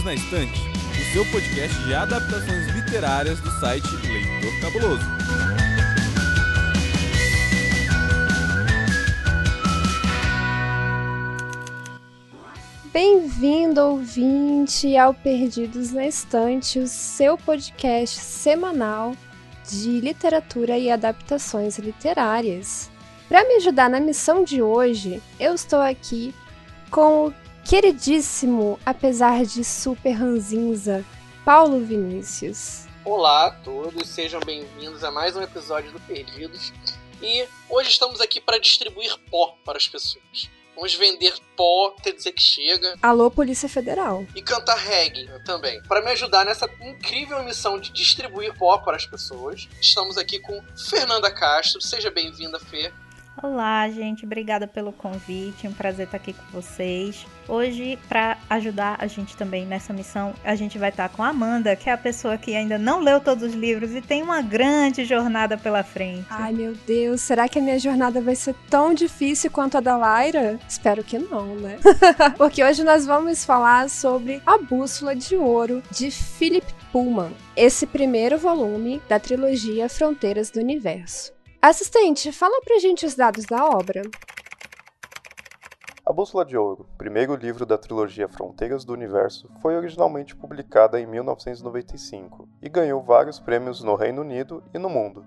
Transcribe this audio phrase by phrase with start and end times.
[0.00, 5.04] Perdidos na Estante, o seu podcast de adaptações literárias do site Leitor Cabuloso.
[12.92, 19.14] Bem-vindo, ouvinte, ao Perdidos na Estante, o seu podcast semanal
[19.68, 22.90] de literatura e adaptações literárias.
[23.28, 26.34] Para me ajudar na missão de hoje, eu estou aqui
[26.90, 27.34] com o
[27.70, 31.04] queridíssimo, apesar de super ranzinza,
[31.44, 32.86] Paulo Vinícius.
[33.04, 36.72] Olá a todos, sejam bem-vindos a mais um episódio do Perdidos.
[37.22, 40.50] E hoje estamos aqui para distribuir pó para as pessoas.
[40.74, 42.96] Vamos vender pó até dizer que chega.
[43.00, 44.26] Alô, Polícia Federal.
[44.34, 45.80] E cantar reggae também.
[45.84, 50.60] Para me ajudar nessa incrível missão de distribuir pó para as pessoas, estamos aqui com
[50.88, 51.80] Fernanda Castro.
[51.80, 52.92] Seja bem-vinda, Fê.
[53.42, 55.66] Olá, gente, obrigada pelo convite.
[55.66, 57.26] Um prazer estar aqui com vocês.
[57.48, 61.74] Hoje, para ajudar a gente também nessa missão, a gente vai estar com a Amanda,
[61.74, 65.06] que é a pessoa que ainda não leu todos os livros e tem uma grande
[65.06, 66.26] jornada pela frente.
[66.28, 69.96] Ai, meu Deus, será que a minha jornada vai ser tão difícil quanto a da
[69.96, 70.60] Lyra?
[70.68, 71.78] Espero que não, né?
[72.36, 78.36] Porque hoje nós vamos falar sobre A Bússola de Ouro de Philip Pullman, esse primeiro
[78.36, 81.39] volume da trilogia Fronteiras do Universo.
[81.62, 84.00] Assistente, fala pra gente os dados da obra.
[86.06, 91.06] A Bússola de Ouro, primeiro livro da trilogia Fronteiras do Universo, foi originalmente publicada em
[91.06, 95.22] 1995 e ganhou vários prêmios no Reino Unido e no mundo.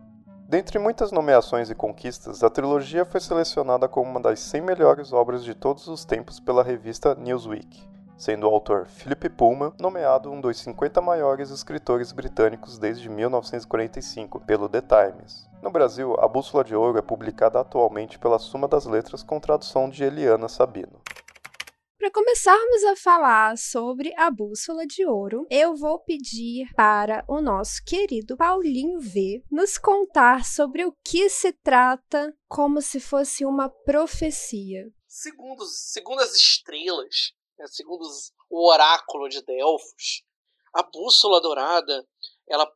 [0.49, 5.43] Dentre muitas nomeações e conquistas, a trilogia foi selecionada como uma das 100 melhores obras
[5.43, 10.57] de todos os tempos pela revista Newsweek, sendo o autor Philip Pullman nomeado um dos
[10.59, 15.47] 50 maiores escritores britânicos desde 1945 pelo The Times.
[15.61, 19.89] No Brasil, A Bússola de Ouro é publicada atualmente pela Suma das Letras com tradução
[19.89, 21.01] de Eliana Sabino.
[22.03, 27.81] Para começarmos a falar sobre a bússola de ouro, eu vou pedir para o nosso
[27.85, 34.91] querido Paulinho V nos contar sobre o que se trata como se fosse uma profecia.
[35.07, 38.05] Segundo, segundo as estrelas, né, segundo
[38.49, 40.23] o oráculo de Delfos,
[40.73, 42.07] a bússola dourada
[42.47, 42.69] ela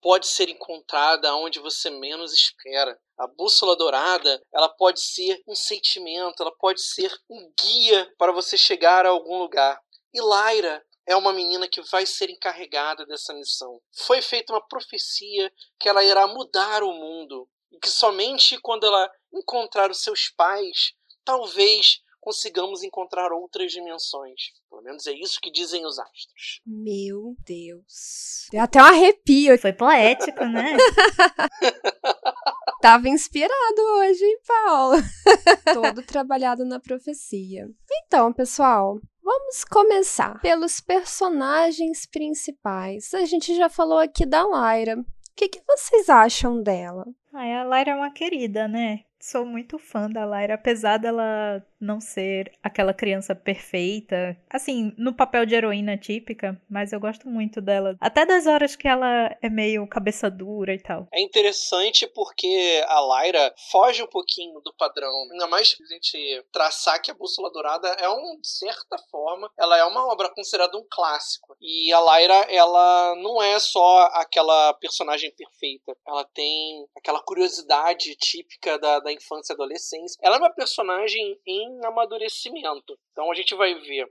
[0.00, 2.98] pode ser encontrada onde você menos espera.
[3.18, 8.56] A bússola dourada, ela pode ser um sentimento, ela pode ser um guia para você
[8.56, 9.78] chegar a algum lugar.
[10.12, 13.80] E Lyra é uma menina que vai ser encarregada dessa missão.
[13.92, 19.10] Foi feita uma profecia que ela irá mudar o mundo e que somente quando ela
[19.32, 24.52] encontrar os seus pais, talvez consigamos encontrar outras dimensões.
[24.68, 26.60] Pelo menos é isso que dizem os astros.
[26.66, 28.46] Meu Deus.
[28.50, 29.58] Deu até um arrepio.
[29.58, 30.76] Foi poético, né?
[32.80, 34.96] Tava inspirado hoje, hein, Paulo?
[35.74, 37.68] Todo trabalhado na profecia.
[38.06, 43.14] Então, pessoal, Vamos começar pelos personagens principais.
[43.14, 44.98] A gente já falou aqui da Lyra.
[44.98, 45.04] O
[45.36, 47.04] que, que vocês acham dela?
[47.32, 49.04] Ah, a Lyra é uma querida, né?
[49.20, 55.44] Sou muito fã da Lyra, apesar dela não ser aquela criança perfeita, assim, no papel
[55.44, 57.96] de heroína típica, mas eu gosto muito dela.
[58.00, 61.06] Até das horas que ela é meio cabeça dura e tal.
[61.12, 65.10] É interessante porque a Lyra foge um pouquinho do padrão.
[65.32, 69.76] Ainda mais a gente traçar que a Bússola Dourada é um, de certa forma, ela
[69.76, 71.56] é uma obra considerada um clássico.
[71.60, 75.94] E a Lyra, ela não é só aquela personagem perfeita.
[76.06, 80.18] Ela tem aquela curiosidade típica da, da infância e adolescência.
[80.22, 82.98] Ela é uma personagem em em amadurecimento.
[83.12, 84.10] Então a gente vai ver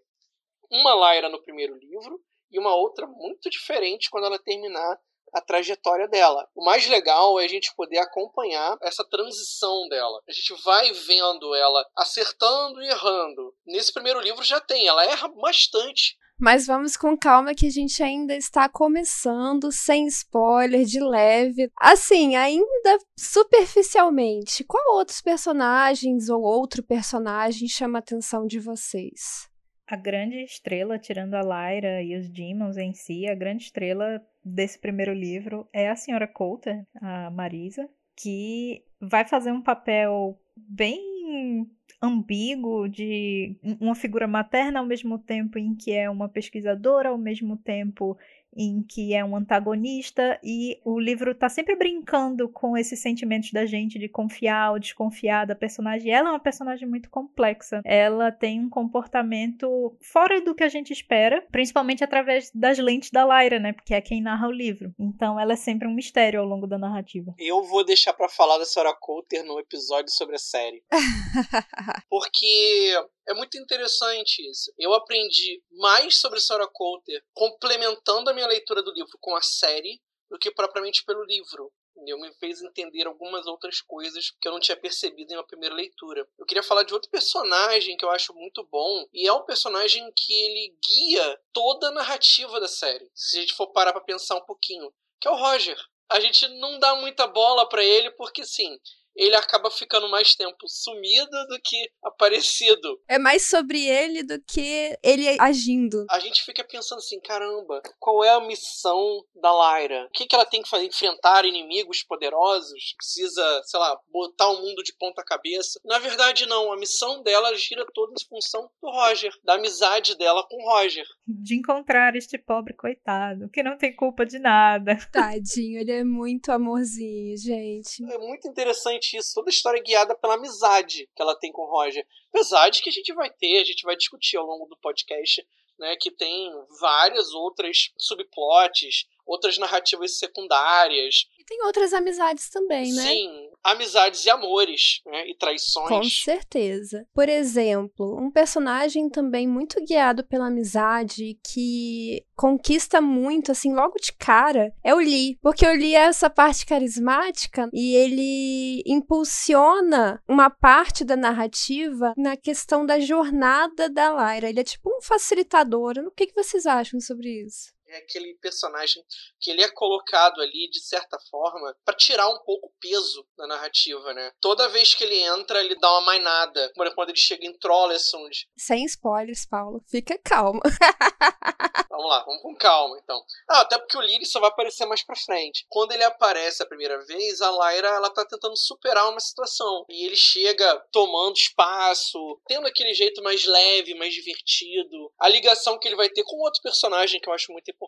[0.69, 2.19] uma Lyra no primeiro livro
[2.51, 4.99] e uma outra muito diferente quando ela terminar
[5.33, 6.47] a trajetória dela.
[6.55, 10.21] O mais legal é a gente poder acompanhar essa transição dela.
[10.27, 13.55] A gente vai vendo ela acertando e errando.
[13.65, 16.17] Nesse primeiro livro já tem, ela erra bastante.
[16.39, 21.69] Mas vamos com calma que a gente ainda está começando, sem spoiler, de leve.
[21.77, 29.49] Assim, ainda superficialmente, qual outros personagens ou outro personagem chama a atenção de vocês?
[29.85, 34.79] A grande estrela, tirando a Lyra e os Demons em si, a grande estrela desse
[34.79, 41.67] primeiro livro é a Senhora Coulter, a Marisa, que vai fazer um papel bem
[42.01, 47.57] ambíguo de uma figura materna ao mesmo tempo em que é uma pesquisadora, ao mesmo
[47.57, 48.17] tempo
[48.55, 53.65] em que é um antagonista e o livro tá sempre brincando com esses sentimentos da
[53.65, 56.11] gente de confiar ou desconfiar da personagem.
[56.11, 57.81] Ela é uma personagem muito complexa.
[57.85, 63.25] Ela tem um comportamento fora do que a gente espera, principalmente através das lentes da
[63.25, 63.73] Lyra, né?
[63.73, 64.93] Porque é quem narra o livro.
[64.99, 67.33] Então ela é sempre um mistério ao longo da narrativa.
[67.37, 70.83] Eu vou deixar para falar da Sarah Coulter no episódio sobre a série.
[72.09, 72.95] Porque
[73.29, 74.73] é muito interessante isso.
[74.77, 80.01] Eu aprendi mais sobre Sarah Coulter complementando a minha leitura do livro com a série
[80.29, 81.71] do que propriamente pelo livro.
[81.95, 82.17] Entendeu?
[82.17, 86.27] Me fez entender algumas outras coisas que eu não tinha percebido em uma primeira leitura.
[86.39, 90.09] Eu queria falar de outro personagem que eu acho muito bom, e é um personagem
[90.15, 93.11] que ele guia toda a narrativa da série.
[93.13, 95.77] Se a gente for parar para pensar um pouquinho, que é o Roger.
[96.09, 98.79] A gente não dá muita bola para ele porque sim,
[99.19, 103.01] ele acaba ficando mais tempo sumido do que aparecido.
[103.07, 106.05] É mais sobre ele do que ele agindo.
[106.09, 110.05] A gente fica pensando assim, caramba, qual é a missão da Lyra?
[110.05, 110.85] O que, que ela tem que fazer?
[110.85, 112.93] Enfrentar inimigos poderosos?
[112.95, 115.79] Precisa, sei lá, botar o mundo de ponta cabeça?
[115.83, 116.71] Na verdade, não.
[116.71, 121.05] A missão dela gira toda em função do Roger, da amizade dela com o Roger.
[121.27, 124.97] De encontrar este pobre coitado, que não tem culpa de nada.
[125.11, 128.03] Tadinho, ele é muito amorzinho, gente.
[128.09, 131.61] É muito interessante isso, toda a história é guiada pela amizade que ela tem com
[131.61, 132.05] o Roger.
[132.29, 135.45] Apesar de que a gente vai ter, a gente vai discutir ao longo do podcast,
[135.77, 141.27] né, que tem várias outras subplots, outras narrativas secundárias.
[141.49, 143.01] Tem outras amizades também, né?
[143.01, 145.27] Sim, amizades e amores, né?
[145.27, 145.89] E traições.
[145.89, 147.07] Com certeza.
[147.11, 154.13] Por exemplo, um personagem também muito guiado pela amizade que conquista muito, assim, logo de
[154.13, 155.39] cara, é o Lee.
[155.41, 162.37] Porque o Lee é essa parte carismática e ele impulsiona uma parte da narrativa na
[162.37, 164.49] questão da jornada da Lyra.
[164.49, 165.97] Ele é tipo um facilitador.
[166.05, 167.73] O que, que vocês acham sobre isso?
[167.91, 169.03] É aquele personagem
[169.39, 173.47] que ele é colocado ali de certa forma para tirar um pouco o peso da
[173.47, 174.31] narrativa, né?
[174.39, 176.71] Toda vez que ele entra, ele dá uma mainada.
[176.75, 178.47] Quando ele chega em Trollesund.
[178.57, 179.83] Sem spoilers, Paulo.
[179.87, 180.61] Fica calma.
[181.99, 183.21] vamos lá, vamos com calma, então.
[183.49, 185.65] Ah, até porque o Lyri só vai aparecer mais pra frente.
[185.69, 189.85] Quando ele aparece a primeira vez, a Lyra, ela tá tentando superar uma situação.
[189.89, 195.11] E ele chega tomando espaço, tendo aquele jeito mais leve, mais divertido.
[195.19, 197.78] A ligação que ele vai ter com outro personagem que eu acho muito importante,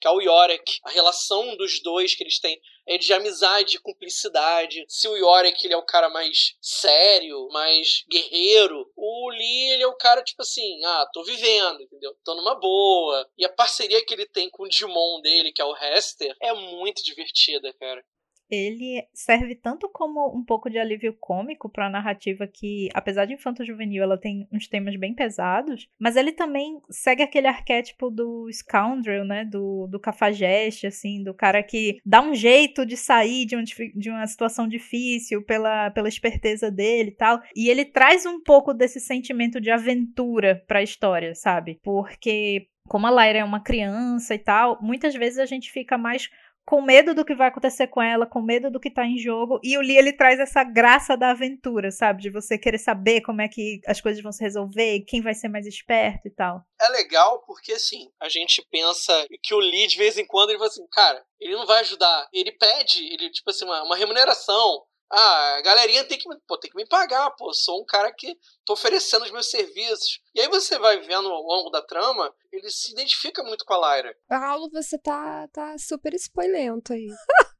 [0.00, 0.80] que é o Yorick.
[0.82, 4.84] A relação dos dois que eles têm é de amizade, cumplicidade.
[4.88, 9.86] Se o Yorick ele é o cara mais sério, mais guerreiro, o Lee ele é
[9.86, 12.16] o cara tipo assim, ah, tô vivendo, entendeu?
[12.24, 13.28] Tô numa boa.
[13.36, 16.52] E a parceria que ele tem com o Digimon dele, que é o Hester, é
[16.54, 18.02] muito divertida, cara
[18.50, 23.34] ele serve tanto como um pouco de alívio cômico para a narrativa que, apesar de
[23.34, 29.24] infanto-juvenil, ela tem uns temas bem pesados, mas ele também segue aquele arquétipo do scoundrel,
[29.24, 33.62] né, do, do cafajeste, assim, do cara que dá um jeito de sair de, um,
[33.62, 38.74] de uma situação difícil pela, pela esperteza dele e tal, e ele traz um pouco
[38.74, 41.78] desse sentimento de aventura para a história, sabe?
[41.82, 46.28] Porque como a Lyra é uma criança e tal, muitas vezes a gente fica mais
[46.70, 49.58] com medo do que vai acontecer com ela, com medo do que tá em jogo.
[49.60, 52.22] E o Lee, ele traz essa graça da aventura, sabe?
[52.22, 55.48] De você querer saber como é que as coisas vão se resolver, quem vai ser
[55.48, 56.62] mais esperto e tal.
[56.80, 59.12] É legal porque, assim, a gente pensa
[59.42, 62.28] que o Lee, de vez em quando, ele fala assim, cara, ele não vai ajudar.
[62.32, 64.84] Ele pede, ele, tipo assim, uma, uma remuneração.
[65.10, 67.52] Ah, a galerinha tem que, pô, tem que me pagar, pô.
[67.52, 70.20] Sou um cara que tô oferecendo os meus serviços.
[70.34, 73.96] E aí você vai vendo ao longo da trama, ele se identifica muito com a
[73.96, 74.16] Lyra.
[74.28, 77.08] Paulo, você tá, tá super spoilento aí.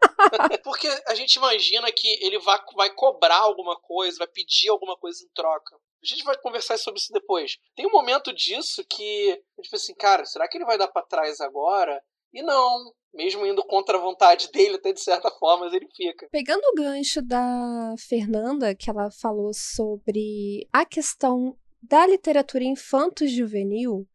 [0.62, 5.25] Porque a gente imagina que ele vai, vai cobrar alguma coisa, vai pedir alguma coisa
[5.25, 5.75] em troca.
[6.02, 7.59] A gente vai conversar sobre isso depois.
[7.75, 11.40] Tem um momento disso que, tipo assim, cara, será que ele vai dar para trás
[11.40, 12.02] agora?
[12.32, 16.28] E não, mesmo indo contra a vontade dele, até de certa forma, ele fica.
[16.30, 24.06] Pegando o gancho da Fernanda, que ela falou sobre a questão da literatura infanto-juvenil,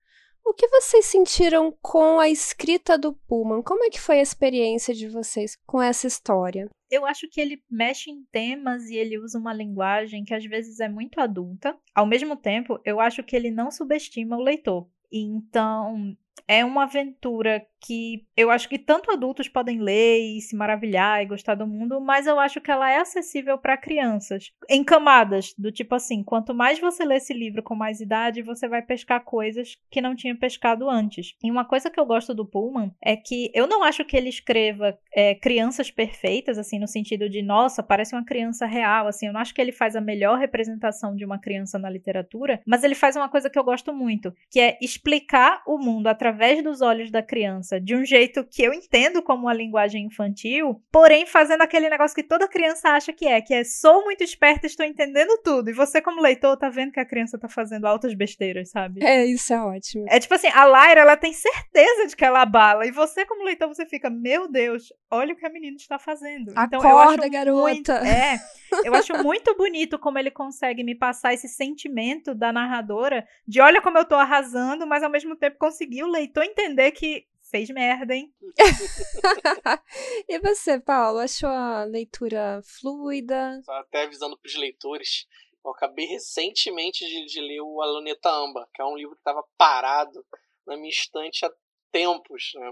[0.46, 3.64] o que vocês sentiram com a escrita do Pullman?
[3.64, 6.70] Como é que foi a experiência de vocês com essa história?
[6.92, 10.80] Eu acho que ele mexe em temas e ele usa uma linguagem que às vezes
[10.80, 11.76] é muito adulta.
[11.96, 14.88] Ao mesmo tempo, eu acho que ele não subestima o leitor.
[15.12, 16.16] Então,
[16.48, 21.28] é uma aventura que eu acho que tanto adultos podem ler e se maravilhar e
[21.28, 25.72] gostar do mundo, mas eu acho que ela é acessível para crianças, em camadas, do
[25.72, 29.78] tipo assim, quanto mais você lê esse livro com mais idade, você vai pescar coisas
[29.92, 31.36] que não tinha pescado antes.
[31.44, 34.30] E uma coisa que eu gosto do Pullman é que eu não acho que ele
[34.30, 39.34] escreva é, crianças perfeitas, assim, no sentido de, nossa, parece uma criança real, assim, eu
[39.34, 42.96] não acho que ele faz a melhor representação de uma criança na literatura, mas ele
[42.96, 46.82] faz uma coisa que eu gosto muito, que é explicar o mundo através através dos
[46.82, 51.62] olhos da criança, de um jeito que eu entendo como uma linguagem infantil, porém fazendo
[51.62, 55.40] aquele negócio que toda criança acha que é, que é sou muito esperta, estou entendendo
[55.44, 55.70] tudo.
[55.70, 59.04] E você, como leitor, tá vendo que a criança tá fazendo altas besteiras, sabe?
[59.04, 60.06] É, isso é ótimo.
[60.10, 62.88] É tipo assim, a Lyra, ela tem certeza de que ela abala.
[62.88, 66.52] E você, como leitor, você fica, meu Deus, olha o que a menina está fazendo.
[66.56, 67.62] Acorda, então, eu acho garota.
[67.62, 68.40] Muito, é,
[68.84, 73.82] eu acho muito bonito como ele consegue me passar esse sentimento da narradora de olha
[73.82, 78.16] como eu tô arrasando, mas ao mesmo tempo conseguir o leitor entender que fez merda,
[78.16, 78.34] hein?
[80.28, 83.62] e você, Paulo, achou a leitura fluida?
[83.64, 85.28] Só até avisando pros leitores,
[85.64, 89.44] eu acabei recentemente de, de ler o Aluneta Amba, que é um livro que estava
[89.58, 90.26] parado
[90.66, 91.52] na minha estante há
[91.92, 92.72] tempos, né?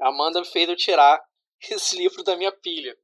[0.00, 1.22] A Amanda fez eu tirar
[1.70, 2.96] esse livro da minha pilha.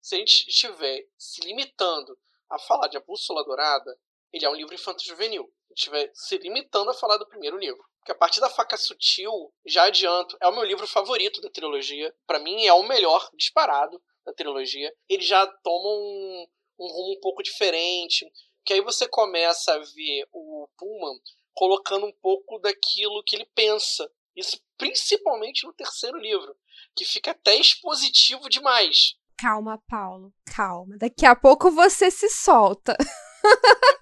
[0.00, 2.18] Se a gente estiver se limitando
[2.50, 3.96] a falar de A Bússola Dourada,
[4.32, 5.52] ele é um livro infanto-juvenil.
[5.76, 7.82] Estiver se limitando a falar do primeiro livro.
[7.98, 12.12] Porque a partir da Faca Sutil, já adianto, é o meu livro favorito da trilogia.
[12.26, 14.92] Para mim é o melhor disparado da trilogia.
[15.08, 16.46] Ele já toma um,
[16.80, 18.26] um rumo um pouco diferente.
[18.64, 21.18] Que aí você começa a ver o Pullman
[21.54, 24.10] colocando um pouco daquilo que ele pensa.
[24.34, 26.56] Isso principalmente no terceiro livro,
[26.96, 29.14] que fica até expositivo demais.
[29.38, 30.96] Calma, Paulo, calma.
[30.98, 32.96] Daqui a pouco você se solta.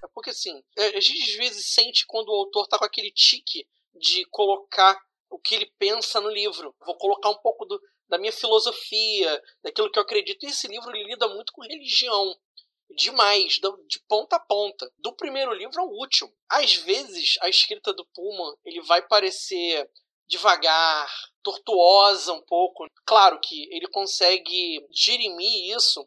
[0.03, 3.11] É porque assim, é, a gente às vezes sente quando o autor tá com aquele
[3.11, 6.75] tique de colocar o que ele pensa no livro.
[6.85, 10.45] Vou colocar um pouco do, da minha filosofia, daquilo que eu acredito.
[10.45, 12.37] E esse livro lida muito com religião.
[12.91, 14.93] Demais, de ponta a ponta.
[14.99, 16.33] Do primeiro livro ao último.
[16.49, 19.89] Às vezes, a escrita do Pullman ele vai parecer
[20.27, 21.09] devagar,
[21.43, 22.87] tortuosa um pouco.
[23.05, 26.07] Claro que ele consegue dirimir isso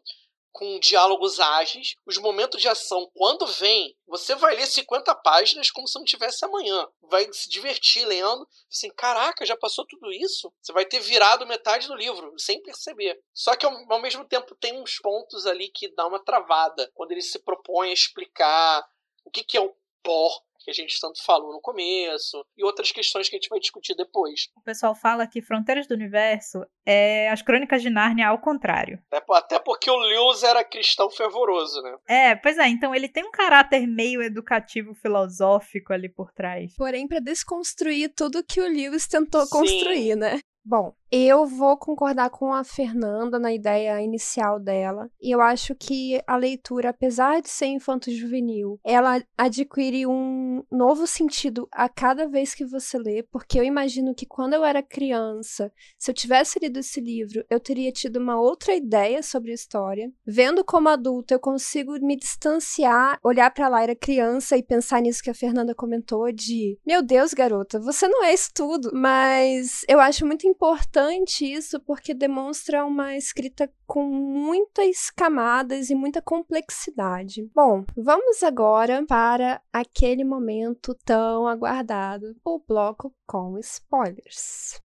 [0.54, 1.96] com diálogos ágeis.
[2.06, 6.44] Os momentos de ação, quando vem, você vai ler 50 páginas como se não tivesse
[6.44, 6.88] amanhã.
[7.02, 8.48] Vai se divertir lendo.
[8.72, 10.52] Assim, caraca, já passou tudo isso?
[10.62, 13.20] Você vai ter virado metade do livro, sem perceber.
[13.34, 16.88] Só que ao, mesmo tempo tem uns pontos ali que dá uma travada.
[16.94, 18.86] Quando ele se propõe a explicar
[19.24, 22.90] o que, que é o pó, que a gente tanto falou no começo, e outras
[22.90, 24.48] questões que a gente vai discutir depois.
[24.56, 28.98] O pessoal fala que Fronteiras do Universo é as Crônicas de Nárnia ao contrário.
[29.30, 31.96] Até porque o Lewis era cristão fervoroso, né?
[32.08, 36.74] É, pois é, então ele tem um caráter meio educativo filosófico ali por trás.
[36.76, 39.50] Porém, para desconstruir tudo que o Lewis tentou Sim.
[39.50, 40.40] construir, né?
[40.66, 45.08] Bom, eu vou concordar com a Fernanda na ideia inicial dela.
[45.22, 51.68] E eu acho que a leitura, apesar de ser infanto-juvenil, ela adquire um novo sentido
[51.70, 56.10] a cada vez que você lê, porque eu imagino que quando eu era criança, se
[56.10, 60.10] eu tivesse lido esse livro, eu teria tido uma outra ideia sobre a história.
[60.26, 65.30] Vendo como adulto, eu consigo me distanciar, olhar para Laira criança e pensar nisso que
[65.30, 68.90] a Fernanda comentou de, meu Deus, garota, você não é isso tudo.
[68.92, 71.03] Mas eu acho muito importante
[71.44, 77.48] isso porque demonstra uma escrita com muitas camadas e muita complexidade.
[77.54, 84.83] Bom, vamos agora para aquele momento tão aguardado, o bloco com spoilers.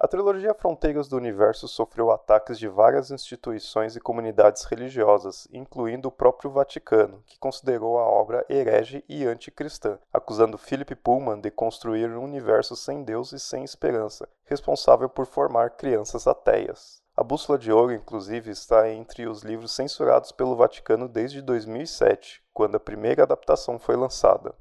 [0.00, 6.12] A trilogia Fronteiras do Universo sofreu ataques de várias instituições e comunidades religiosas, incluindo o
[6.12, 12.22] próprio Vaticano, que considerou a obra herege e anticristã, acusando Philip Pullman de construir um
[12.22, 17.02] universo sem Deus e sem esperança, responsável por formar crianças ateias.
[17.16, 22.76] A Bússola de Ouro, inclusive, está entre os livros censurados pelo Vaticano desde 2007, quando
[22.76, 24.54] a primeira adaptação foi lançada.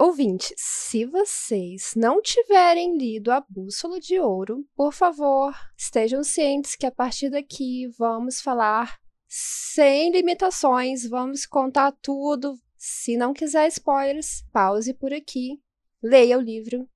[0.00, 6.86] Ouvinte, se vocês não tiverem lido A Bússola de Ouro, por favor, estejam cientes que
[6.86, 12.54] a partir daqui vamos falar sem limitações, vamos contar tudo.
[12.76, 15.60] Se não quiser spoilers, pause por aqui,
[16.00, 16.88] leia o livro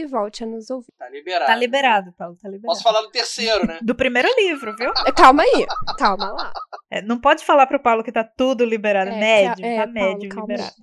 [0.00, 0.92] e volte a nos ouvir.
[0.98, 1.46] Tá liberado.
[1.46, 2.66] Tá liberado, Paulo, tá liberado.
[2.66, 3.78] Posso falar do terceiro, né?
[3.82, 4.92] do primeiro livro, viu?
[5.06, 5.66] É, calma aí,
[5.98, 6.52] calma lá.
[6.90, 9.10] É, não pode falar pro Paulo que tá tudo liberado.
[9.10, 10.74] É, médio, é, tá Paulo, médio liberado.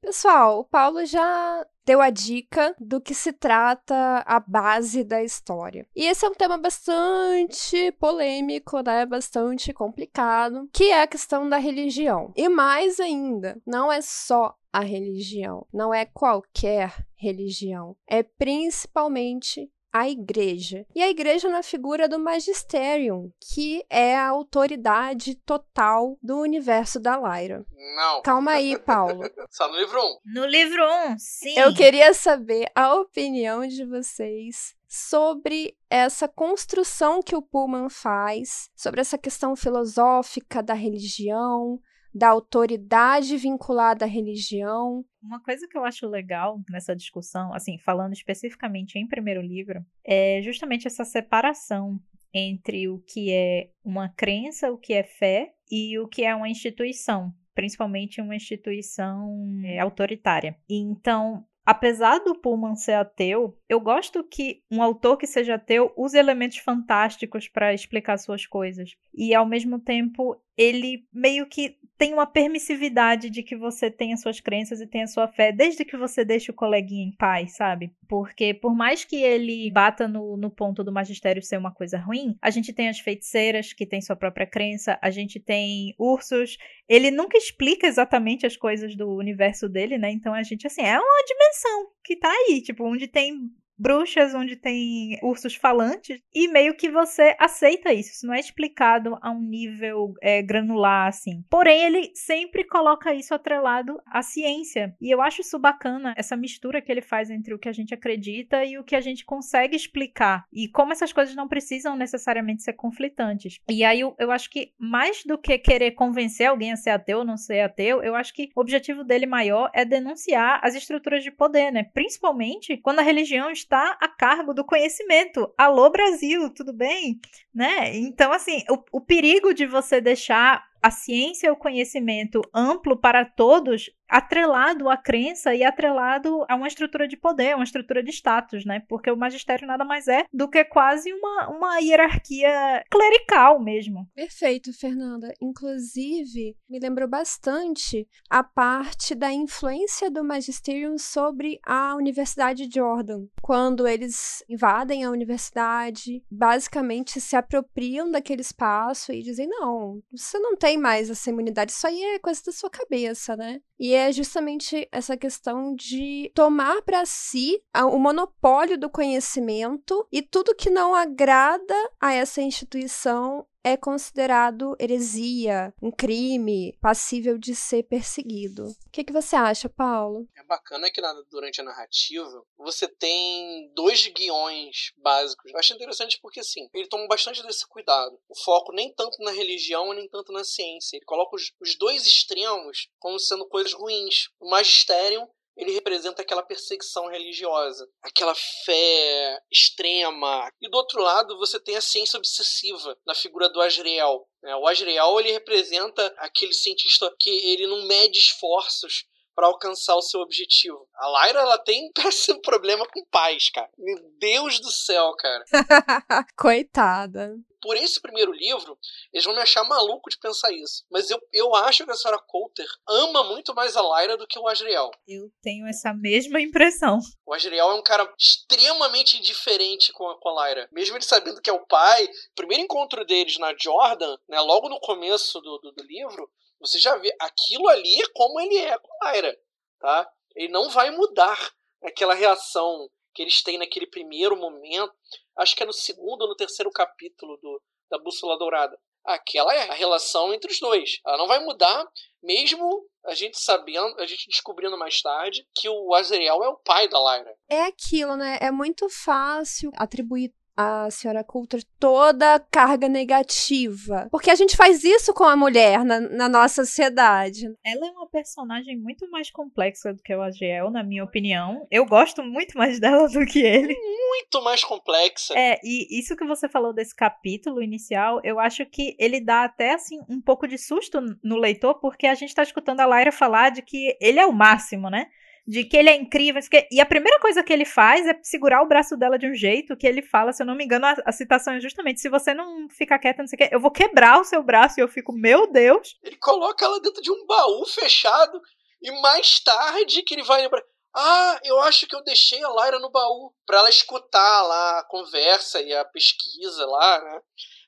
[0.00, 5.86] Pessoal, o Paulo já deu a dica do que se trata a base da história.
[5.94, 9.04] E esse é um tema bastante polêmico, né?
[9.04, 12.32] Bastante complicado, que é a questão da religião.
[12.36, 20.08] E mais ainda, não é só a religião, não é qualquer religião, é principalmente a
[20.08, 20.86] igreja.
[20.94, 27.16] E a igreja na figura do magisterium, que é a autoridade total do universo da
[27.16, 27.66] Lyra.
[27.96, 28.22] Não.
[28.22, 29.22] Calma aí, Paulo.
[29.50, 30.04] Só no livro 1.
[30.04, 30.16] Um.
[30.24, 31.58] No livro 1, um, sim.
[31.58, 39.00] Eu queria saber a opinião de vocês sobre essa construção que o Pullman faz, sobre
[39.00, 41.78] essa questão filosófica da religião,
[42.14, 45.04] da autoridade vinculada à religião.
[45.22, 50.40] Uma coisa que eu acho legal nessa discussão, assim, falando especificamente em primeiro livro, é
[50.42, 51.98] justamente essa separação
[52.34, 56.48] entre o que é uma crença, o que é fé e o que é uma
[56.48, 59.30] instituição, principalmente uma instituição
[59.64, 60.56] é, autoritária.
[60.68, 66.18] Então, apesar do Pullman ser ateu, eu gosto que um autor que seja ateu use
[66.18, 68.94] elementos fantásticos para explicar suas coisas.
[69.14, 74.40] E ao mesmo tempo, ele meio que tem uma permissividade de que você tenha suas
[74.40, 77.92] crenças e tenha sua fé, desde que você deixe o coleguinha em paz, sabe?
[78.08, 82.36] Porque por mais que ele bata no, no ponto do magistério ser uma coisa ruim,
[82.42, 86.58] a gente tem as feiticeiras que têm sua própria crença, a gente tem ursos.
[86.88, 90.10] Ele nunca explica exatamente as coisas do universo dele, né?
[90.10, 93.48] Então a gente, assim, é uma dimensão que tá aí, tipo, onde tem
[93.82, 98.12] bruxas onde tem ursos falantes e meio que você aceita isso.
[98.12, 101.44] Isso não é explicado a um nível é, granular assim.
[101.50, 106.80] Porém, ele sempre coloca isso atrelado à ciência e eu acho isso bacana essa mistura
[106.80, 109.74] que ele faz entre o que a gente acredita e o que a gente consegue
[109.74, 113.58] explicar e como essas coisas não precisam necessariamente ser conflitantes.
[113.68, 117.18] E aí eu, eu acho que mais do que querer convencer alguém a ser ateu
[117.18, 121.24] ou não ser ateu, eu acho que o objetivo dele maior é denunciar as estruturas
[121.24, 121.84] de poder, né?
[121.92, 125.50] Principalmente quando a religião está está a cargo do conhecimento.
[125.56, 127.18] Alô, Brasil, tudo bem?
[127.54, 127.96] Né?
[127.96, 133.24] Então, assim, o, o perigo de você deixar a ciência e o conhecimento amplo para
[133.24, 138.66] todos atrelado à crença e atrelado a uma estrutura de poder, uma estrutura de status,
[138.66, 138.82] né?
[138.86, 144.06] Porque o magistério nada mais é do que quase uma, uma hierarquia clerical mesmo.
[144.14, 145.32] Perfeito, Fernanda.
[145.40, 153.24] Inclusive, me lembrou bastante a parte da influência do magistério sobre a Universidade de Jordan.
[153.40, 160.54] Quando eles invadem a universidade, basicamente se apropriam daquele espaço e dizem: não, você não
[160.54, 163.60] tem mais essa imunidade, isso aí é coisa da sua cabeça, né?
[163.78, 170.54] E é justamente essa questão de tomar para si o monopólio do conhecimento e tudo
[170.54, 178.66] que não agrada a essa instituição é considerado heresia, um crime passível de ser perseguido.
[178.68, 180.28] O que, que você acha, Paulo?
[180.36, 181.00] É bacana que
[181.30, 185.50] durante a narrativa você tem dois guiões básicos.
[185.52, 188.18] Eu acho interessante porque, assim, ele toma bastante desse cuidado.
[188.28, 190.96] O foco nem tanto na religião nem tanto na ciência.
[190.96, 194.28] Ele coloca os, os dois extremos como sendo coisas ruins.
[194.40, 200.50] O magistério ele representa aquela perseguição religiosa, aquela fé extrema.
[200.60, 204.26] E do outro lado, você tem a ciência obsessiva na figura do Asriel.
[204.42, 204.54] Né?
[204.56, 210.20] O Asriel ele representa aquele cientista que ele não mede esforços para alcançar o seu
[210.20, 210.86] objetivo.
[210.94, 211.90] A Lyra, ela tem
[212.30, 213.70] um problema com paz, cara.
[213.78, 215.44] Meu Deus do céu, cara.
[216.36, 218.76] Coitada por esse primeiro livro,
[219.12, 220.84] eles vão me achar maluco de pensar isso.
[220.90, 224.38] Mas eu, eu acho que a senhora Coulter ama muito mais a Lyra do que
[224.38, 224.90] o Asriel.
[225.06, 226.98] Eu tenho essa mesma impressão.
[227.24, 230.68] O Asriel é um cara extremamente indiferente com a, com a Lyra.
[230.72, 234.68] Mesmo ele sabendo que é o pai, o primeiro encontro deles na Jordan, né, logo
[234.68, 236.28] no começo do, do, do livro,
[236.60, 239.36] você já vê aquilo ali é como ele é com a Lyra.
[239.78, 240.10] Tá?
[240.34, 241.38] Ele não vai mudar
[241.82, 244.92] aquela reação que eles têm naquele primeiro momento
[245.36, 248.78] acho que é no segundo ou no terceiro capítulo do, da Bússola Dourada.
[249.04, 251.00] Aquela é a relação entre os dois.
[251.04, 251.84] Ela não vai mudar,
[252.22, 256.88] mesmo a gente sabendo, a gente descobrindo mais tarde que o Azriel é o pai
[256.88, 257.34] da Lyra.
[257.48, 258.38] É aquilo, né?
[258.40, 264.08] É muito fácil atribuir a senhora Coulter toda carga negativa.
[264.10, 267.46] Porque a gente faz isso com a mulher na, na, nossa sociedade.
[267.64, 271.66] Ela é uma personagem muito mais complexa do que o Agiel, na minha opinião.
[271.70, 273.74] Eu gosto muito mais dela do que ele.
[274.12, 275.34] Muito mais complexa.
[275.36, 279.74] É, e isso que você falou desse capítulo inicial, eu acho que ele dá até,
[279.74, 283.50] assim, um pouco de susto no leitor, porque a gente tá escutando a Lyra falar
[283.50, 285.06] de que ele é o máximo, né?
[285.46, 286.40] De que ele é incrível.
[286.70, 289.76] E a primeira coisa que ele faz é segurar o braço dela de um jeito
[289.76, 292.32] que ele fala, se eu não me engano, a, a citação é justamente: se você
[292.32, 294.78] não ficar quieta, não sei o que, eu vou quebrar o seu braço.
[294.78, 295.96] E eu fico, meu Deus.
[296.02, 298.40] Ele coloca ela dentro de um baú fechado
[298.80, 300.62] e mais tarde que ele vai lembrar.
[300.94, 304.84] Ah, eu acho que eu deixei a Lyra no baú para ela escutar lá a
[304.84, 307.20] conversa e a pesquisa lá, né?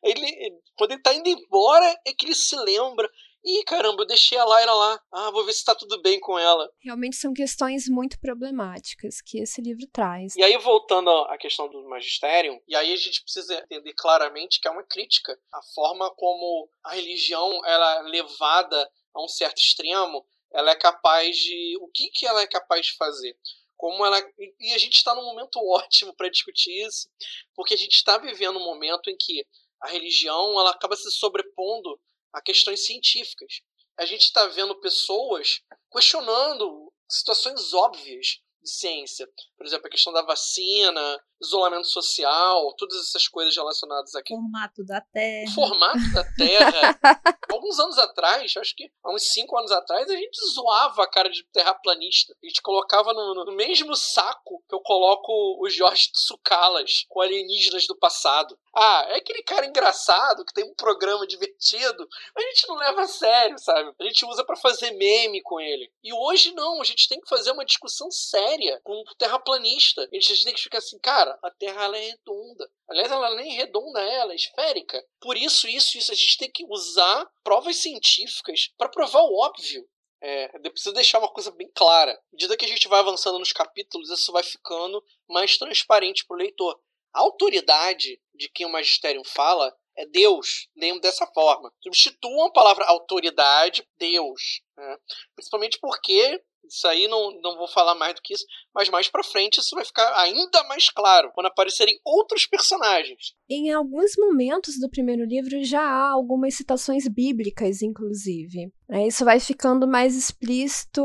[0.02, 3.08] Ele, quando ele tá indo embora, é que ele se lembra.
[3.44, 5.02] Ih, caramba, eu deixei a Lyra lá.
[5.12, 6.70] Ah, vou ver se tá tudo bem com ela.
[6.82, 10.34] Realmente são questões muito problemáticas que esse livro traz.
[10.34, 14.66] E aí, voltando à questão do magistério, e aí a gente precisa entender claramente que
[14.66, 20.26] é uma crítica à forma como a religião ela é levada a um certo extremo,
[20.50, 21.76] ela é capaz de.
[21.82, 23.36] O que, que ela é capaz de fazer?
[23.76, 24.18] Como ela.
[24.58, 27.10] E a gente está num momento ótimo para discutir isso,
[27.54, 29.46] porque a gente está vivendo um momento em que
[29.82, 32.00] a religião ela acaba se sobrepondo
[32.34, 33.62] a questões científicas.
[33.96, 39.28] a gente está vendo pessoas questionando situações óbvias de ciência.
[39.56, 44.34] Por exemplo, a questão da vacina, isolamento social, todas essas coisas relacionadas aqui.
[44.34, 45.50] Formato da Terra.
[45.50, 47.00] O formato da Terra.
[47.50, 51.30] Alguns anos atrás, acho que há uns 5 anos atrás, a gente zoava a cara
[51.30, 52.34] de terraplanista.
[52.42, 57.86] A gente colocava no, no mesmo saco que eu coloco o Jorge Tsukalas com alienígenas
[57.86, 58.58] do passado.
[58.74, 62.08] Ah, é aquele cara engraçado que tem um programa divertido.
[62.36, 63.94] A gente não leva a sério, sabe?
[64.00, 65.90] A gente usa para fazer meme com ele.
[66.02, 70.02] E hoje não, a gente tem que fazer uma discussão séria com o terraplanista.
[70.02, 72.70] A gente tem que ficar assim, cara, a Terra ela é redonda.
[72.88, 75.04] Aliás, ela nem é redonda, é, ela é esférica.
[75.20, 79.86] Por isso, isso, isso, a gente tem que usar provas científicas para provar o óbvio.
[80.20, 82.12] É, preciso deixar uma coisa bem clara.
[82.12, 86.34] À medida que a gente vai avançando nos capítulos, isso vai ficando mais transparente para
[86.34, 86.80] o leitor.
[87.12, 90.68] A autoridade de quem o magistério fala é Deus.
[90.76, 91.72] Lembro dessa forma.
[91.82, 94.62] Substituam a palavra autoridade, Deus.
[94.76, 94.98] Né?
[95.34, 99.22] Principalmente porque isso aí não, não vou falar mais do que isso, mas mais pra
[99.22, 103.34] frente isso vai ficar ainda mais claro quando aparecerem outros personagens.
[103.48, 108.72] Em alguns momentos do primeiro livro já há algumas citações bíblicas, inclusive.
[108.90, 111.02] É, isso vai ficando mais explícito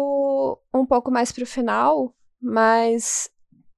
[0.74, 3.30] um pouco mais pro final, mas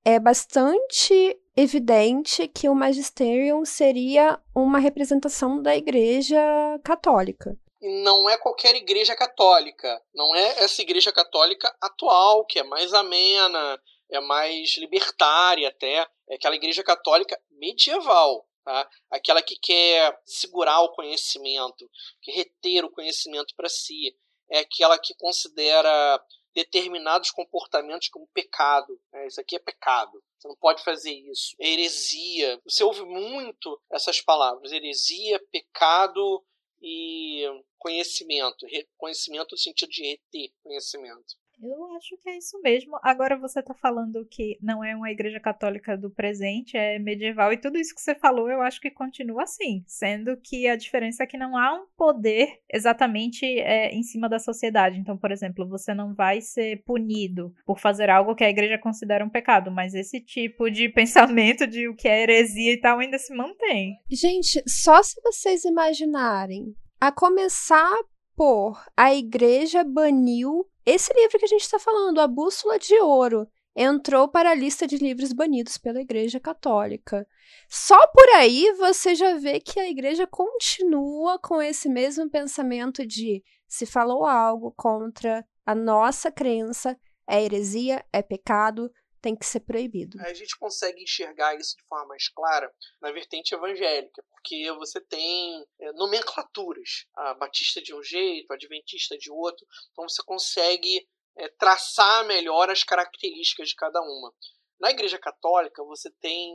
[0.04, 6.40] é bastante evidente que o Magisterium seria uma representação da Igreja
[6.84, 7.58] Católica.
[7.82, 10.02] E não é qualquer igreja católica.
[10.14, 16.08] Não é essa igreja católica atual, que é mais amena, é mais libertária até.
[16.30, 18.48] É aquela igreja católica medieval.
[18.64, 18.88] Tá?
[19.10, 21.90] Aquela que quer segurar o conhecimento,
[22.22, 24.16] que reter o conhecimento para si.
[24.50, 29.00] É aquela que considera determinados comportamentos como pecado.
[29.12, 29.26] Né?
[29.26, 30.22] Isso aqui é pecado.
[30.38, 31.56] Você não pode fazer isso.
[31.60, 32.62] É heresia.
[32.64, 36.44] Você ouve muito essas palavras: heresia, pecado
[36.82, 37.44] e
[37.78, 38.66] conhecimento.
[38.98, 41.41] Conhecimento no sentido de reter conhecimento.
[41.64, 42.98] Eu acho que é isso mesmo.
[43.04, 47.58] Agora você está falando que não é uma igreja católica do presente, é medieval, e
[47.58, 51.28] tudo isso que você falou eu acho que continua assim, sendo que a diferença é
[51.28, 55.00] que não há um poder exatamente é, em cima da sociedade.
[55.00, 59.24] Então, por exemplo, você não vai ser punido por fazer algo que a igreja considera
[59.24, 63.20] um pecado, mas esse tipo de pensamento de o que é heresia e tal ainda
[63.20, 63.98] se mantém.
[64.10, 67.92] Gente, só se vocês imaginarem a começar
[68.36, 73.48] por a igreja baniu esse livro que a gente está falando, A Bússola de Ouro,
[73.76, 77.26] entrou para a lista de livros banidos pela Igreja Católica.
[77.70, 83.44] Só por aí você já vê que a Igreja continua com esse mesmo pensamento de
[83.68, 88.92] se falou algo contra a nossa crença, é heresia, é pecado,
[89.22, 90.20] tem que ser proibido.
[90.22, 95.66] A gente consegue enxergar isso de forma mais clara na vertente evangélica, porque você tem
[95.80, 101.08] é, nomenclaturas, a batista de um jeito, a adventista de outro, então você consegue
[101.38, 104.34] é, traçar melhor as características de cada uma.
[104.80, 106.54] Na Igreja Católica você tem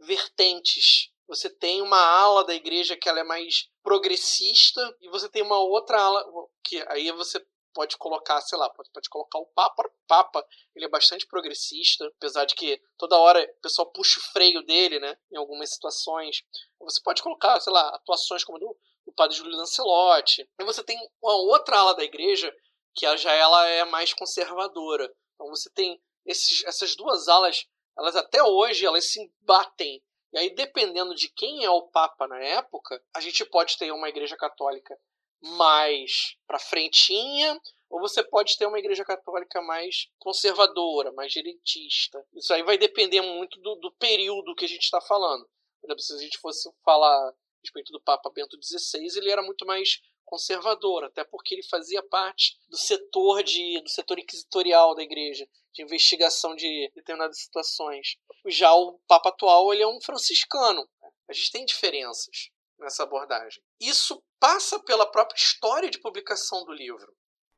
[0.00, 5.42] vertentes você tem uma ala da igreja que ela é mais progressista e você tem
[5.42, 6.24] uma outra ala
[6.64, 7.38] que aí você
[7.78, 9.86] pode colocar, sei lá, pode, pode colocar o Papa.
[9.86, 14.32] O Papa, ele é bastante progressista, apesar de que toda hora o pessoal puxa o
[14.32, 16.42] freio dele, né, em algumas situações.
[16.80, 20.50] Você pode colocar, sei lá, atuações como do, do padre Júlio Lancelotti.
[20.58, 22.52] E você tem uma outra ala da igreja
[22.96, 25.08] que já ela é mais conservadora.
[25.36, 27.64] Então você tem esses, essas duas alas,
[27.96, 30.02] elas até hoje elas se batem.
[30.32, 34.08] E aí, dependendo de quem é o Papa na época, a gente pode ter uma
[34.08, 34.98] igreja católica
[35.40, 42.24] mais para frentinha, ou você pode ter uma igreja católica mais conservadora, mais direitista.
[42.34, 45.48] Isso aí vai depender muito do, do período que a gente está falando.
[45.80, 49.42] Por exemplo, se a gente fosse falar a respeito do Papa Bento XVI, ele era
[49.42, 55.02] muito mais conservador, até porque ele fazia parte do setor de do setor inquisitorial da
[55.02, 58.16] igreja, de investigação de determinadas situações.
[58.46, 60.86] Já o Papa atual, ele é um franciscano.
[61.26, 63.62] A gente tem diferenças nessa abordagem.
[63.80, 67.12] Isso passa pela própria história de publicação do livro.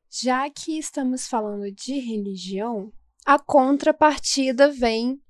[0.09, 2.91] Já que estamos falando de religião,
[3.25, 5.21] a contrapartida vem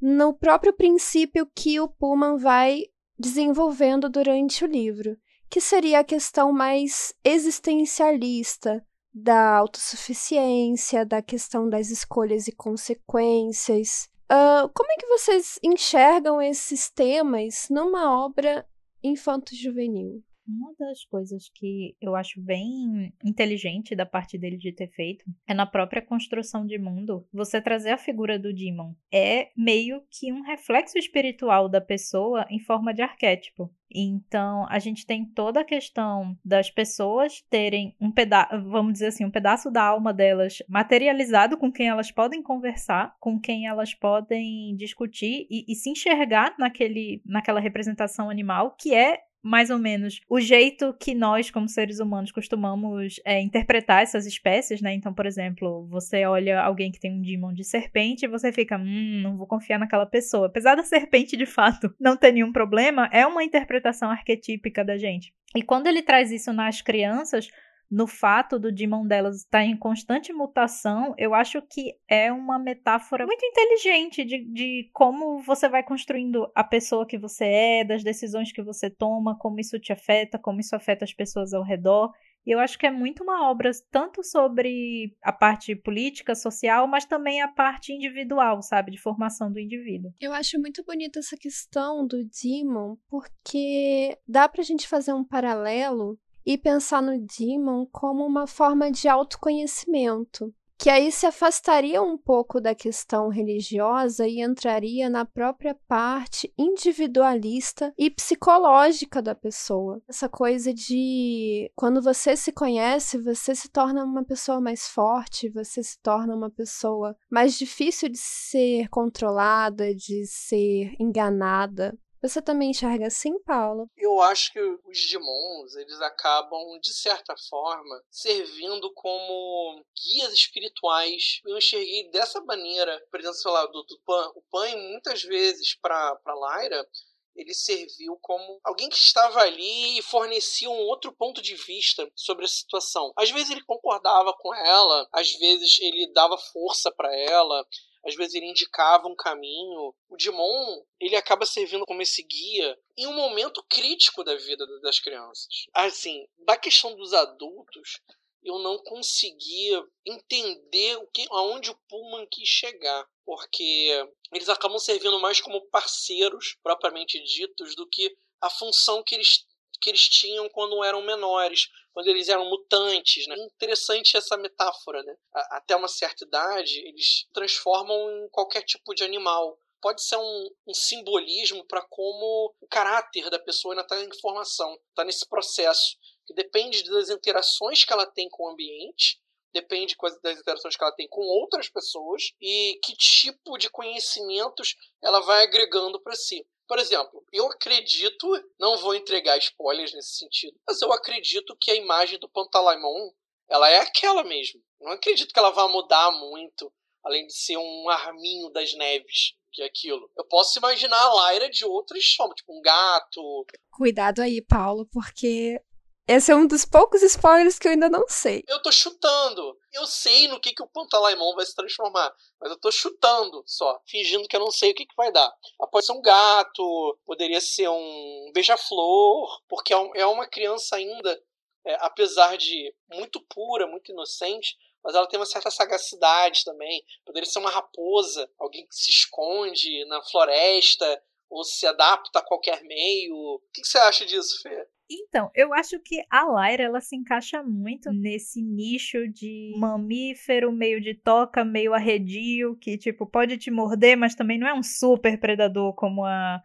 [0.00, 2.82] no próprio princípio que o Pullman vai
[3.18, 5.16] desenvolvendo durante o livro,
[5.50, 14.08] que seria a questão mais existencialista da autossuficiência, da questão das escolhas e consequências.
[14.30, 18.66] Uh, como é que vocês enxergam esses temas numa obra
[19.02, 20.22] infanto-juvenil?
[20.46, 25.54] Uma das coisas que eu acho bem inteligente da parte dele de ter feito é
[25.54, 27.26] na própria construção de mundo.
[27.32, 32.58] Você trazer a figura do Demon é meio que um reflexo espiritual da pessoa em
[32.58, 33.72] forma de arquétipo.
[33.94, 39.24] Então, a gente tem toda a questão das pessoas terem um pedaço, vamos dizer assim,
[39.24, 44.74] um pedaço da alma delas materializado com quem elas podem conversar, com quem elas podem
[44.76, 50.40] discutir e, e se enxergar naquele, naquela representação animal, que é mais ou menos o
[50.40, 54.94] jeito que nós, como seres humanos, costumamos é, interpretar essas espécies, né?
[54.94, 58.78] Então, por exemplo, você olha alguém que tem um demon de serpente e você fica,
[58.78, 60.46] hum, não vou confiar naquela pessoa.
[60.46, 65.32] Apesar da serpente, de fato, não ter nenhum problema, é uma interpretação arquetípica da gente.
[65.54, 67.48] E quando ele traz isso nas crianças,
[67.92, 73.26] no fato do Demon delas estar em constante mutação, eu acho que é uma metáfora
[73.26, 78.50] muito inteligente de, de como você vai construindo a pessoa que você é, das decisões
[78.50, 82.10] que você toma, como isso te afeta, como isso afeta as pessoas ao redor.
[82.46, 87.04] E eu acho que é muito uma obra tanto sobre a parte política, social, mas
[87.04, 90.14] também a parte individual, sabe, de formação do indivíduo.
[90.18, 96.18] Eu acho muito bonita essa questão do Demon, porque dá pra gente fazer um paralelo
[96.44, 100.52] e pensar no Demon como uma forma de autoconhecimento,
[100.82, 107.94] que aí se afastaria um pouco da questão religiosa e entraria na própria parte individualista
[107.96, 110.02] e psicológica da pessoa.
[110.08, 115.84] Essa coisa de quando você se conhece, você se torna uma pessoa mais forte, você
[115.84, 121.96] se torna uma pessoa mais difícil de ser controlada, de ser enganada.
[122.22, 123.90] Você também enxerga assim, Paulo?
[123.96, 131.40] Eu acho que os demons, eles acabam, de certa forma, servindo como guias espirituais.
[131.44, 134.32] Eu enxerguei dessa maneira, por exemplo, sei lá, do, do Pan.
[134.36, 136.88] O Pan, muitas vezes, para Lyra,
[137.34, 142.44] ele serviu como alguém que estava ali e fornecia um outro ponto de vista sobre
[142.44, 143.12] a situação.
[143.16, 147.66] Às vezes ele concordava com ela, às vezes ele dava força para ela,
[148.04, 149.94] às vezes ele indicava um caminho.
[150.08, 154.98] O Dimon, ele acaba servindo como esse guia em um momento crítico da vida das
[154.98, 155.66] crianças.
[155.72, 158.00] Assim, da questão dos adultos,
[158.42, 165.20] eu não conseguia entender o que, aonde o Pullman quis chegar, porque eles acabam servindo
[165.20, 169.46] mais como parceiros propriamente ditos do que a função que eles
[169.82, 173.26] que eles tinham quando eram menores, quando eles eram mutantes.
[173.26, 173.34] Né?
[173.38, 175.02] Interessante essa metáfora.
[175.02, 175.16] Né?
[175.50, 179.58] Até uma certa idade, eles transformam em qualquer tipo de animal.
[179.80, 184.72] Pode ser um, um simbolismo para como o caráter da pessoa ainda está em formação,
[184.90, 189.20] está nesse processo, que depende das interações que ela tem com o ambiente
[189.52, 195.20] depende das interações que ela tem com outras pessoas e que tipo de conhecimentos ela
[195.20, 196.46] vai agregando para si.
[196.66, 201.76] Por exemplo, eu acredito, não vou entregar spoilers nesse sentido, mas eu acredito que a
[201.76, 203.10] imagem do Pantalaimon,
[203.48, 204.62] ela é aquela mesmo.
[204.80, 206.72] Não acredito que ela vá mudar muito,
[207.04, 210.10] além de ser um arminho das neves que é aquilo.
[210.16, 213.46] Eu posso imaginar a Lyra de outras formas, tipo um gato.
[213.70, 215.60] Cuidado aí, Paulo, porque
[216.06, 218.42] esse é um dos poucos spoilers que eu ainda não sei.
[218.48, 219.56] Eu tô chutando.
[219.72, 222.12] Eu sei no que, que o Pantalaimon vai se transformar.
[222.40, 223.80] Mas eu tô chutando só.
[223.86, 225.32] Fingindo que eu não sei o que, que vai dar.
[225.70, 226.98] Pode ser um gato.
[227.06, 229.42] Poderia ser um beija-flor.
[229.48, 231.22] Porque é, é uma criança ainda,
[231.64, 236.84] é, apesar de muito pura, muito inocente, mas ela tem uma certa sagacidade também.
[237.06, 242.62] Poderia ser uma raposa, alguém que se esconde na floresta ou se adapta a qualquer
[242.64, 243.14] meio.
[243.14, 244.68] O que, que você acha disso, Fê?
[244.94, 250.80] Então, eu acho que a Lyra ela se encaixa muito nesse nicho de mamífero meio
[250.80, 255.18] de toca, meio arredio, que tipo pode te morder, mas também não é um super
[255.18, 256.42] predador como a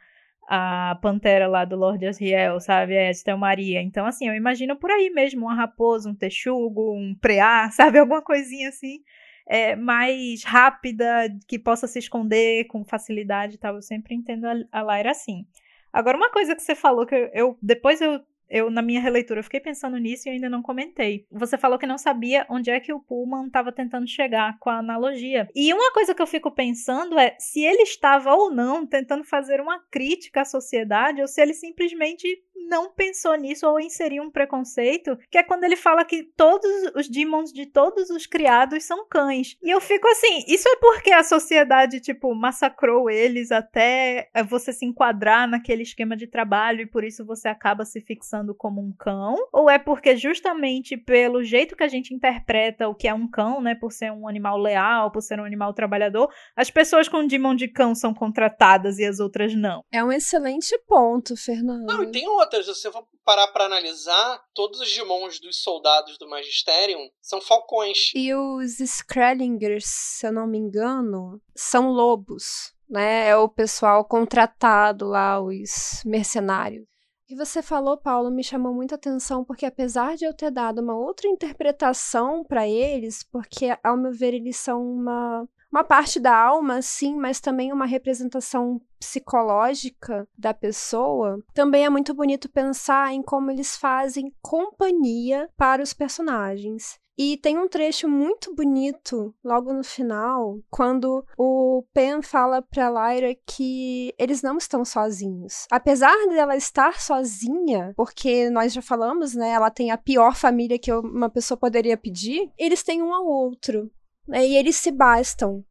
[0.47, 2.95] a pantera lá do Lord Asriel, sabe?
[2.95, 3.81] É Estel Maria.
[3.81, 7.99] Então, assim, eu imagino por aí mesmo uma raposa, um texugo, um preá, sabe?
[7.99, 9.01] Alguma coisinha assim.
[9.45, 11.05] É, mais rápida,
[11.47, 13.75] que possa se esconder com facilidade e tal.
[13.75, 15.45] Eu sempre entendo a, a Lyra assim.
[15.91, 19.43] Agora, uma coisa que você falou que eu, eu depois eu eu, na minha releitura,
[19.43, 21.25] fiquei pensando nisso e ainda não comentei.
[21.31, 24.79] Você falou que não sabia onde é que o Pullman estava tentando chegar com a
[24.79, 25.47] analogia.
[25.55, 29.59] E uma coisa que eu fico pensando é se ele estava ou não tentando fazer
[29.59, 32.27] uma crítica à sociedade ou se ele simplesmente
[32.67, 37.09] não pensou nisso ou inseriu um preconceito, que é quando ele fala que todos os
[37.09, 39.57] demons de todos os criados são cães.
[39.63, 44.85] E eu fico assim, isso é porque a sociedade, tipo, massacrou eles até você se
[44.85, 49.35] enquadrar naquele esquema de trabalho e por isso você acaba se fixando como um cão,
[49.51, 53.61] ou é porque justamente pelo jeito que a gente interpreta o que é um cão,
[53.61, 57.55] né, por ser um animal leal, por ser um animal trabalhador, as pessoas com demon
[57.55, 59.83] de cão são contratadas e as outras não.
[59.91, 61.85] É um excelente ponto, Fernando.
[61.85, 66.17] Não, e tem outra, se você for parar para analisar, todos os Digimons dos soldados
[66.17, 68.11] do Magisterium são falcões.
[68.15, 73.29] E os Skrellingers, se eu não me engano, são lobos, né?
[73.29, 76.83] É o pessoal contratado lá, os mercenários.
[76.83, 80.81] O que você falou, Paulo, me chamou muita atenção porque apesar de eu ter dado
[80.81, 86.35] uma outra interpretação para eles, porque ao meu ver eles são uma uma parte da
[86.35, 91.39] alma, sim, mas também uma representação psicológica da pessoa.
[91.53, 96.99] Também é muito bonito pensar em como eles fazem companhia para os personagens.
[97.17, 103.35] E tem um trecho muito bonito logo no final, quando o Pen fala pra Lyra
[103.43, 105.65] que eles não estão sozinhos.
[105.71, 110.93] Apesar dela estar sozinha, porque nós já falamos, né, ela tem a pior família que
[110.93, 113.89] uma pessoa poderia pedir, eles têm um ao outro
[114.27, 115.63] né, e eles se bastam.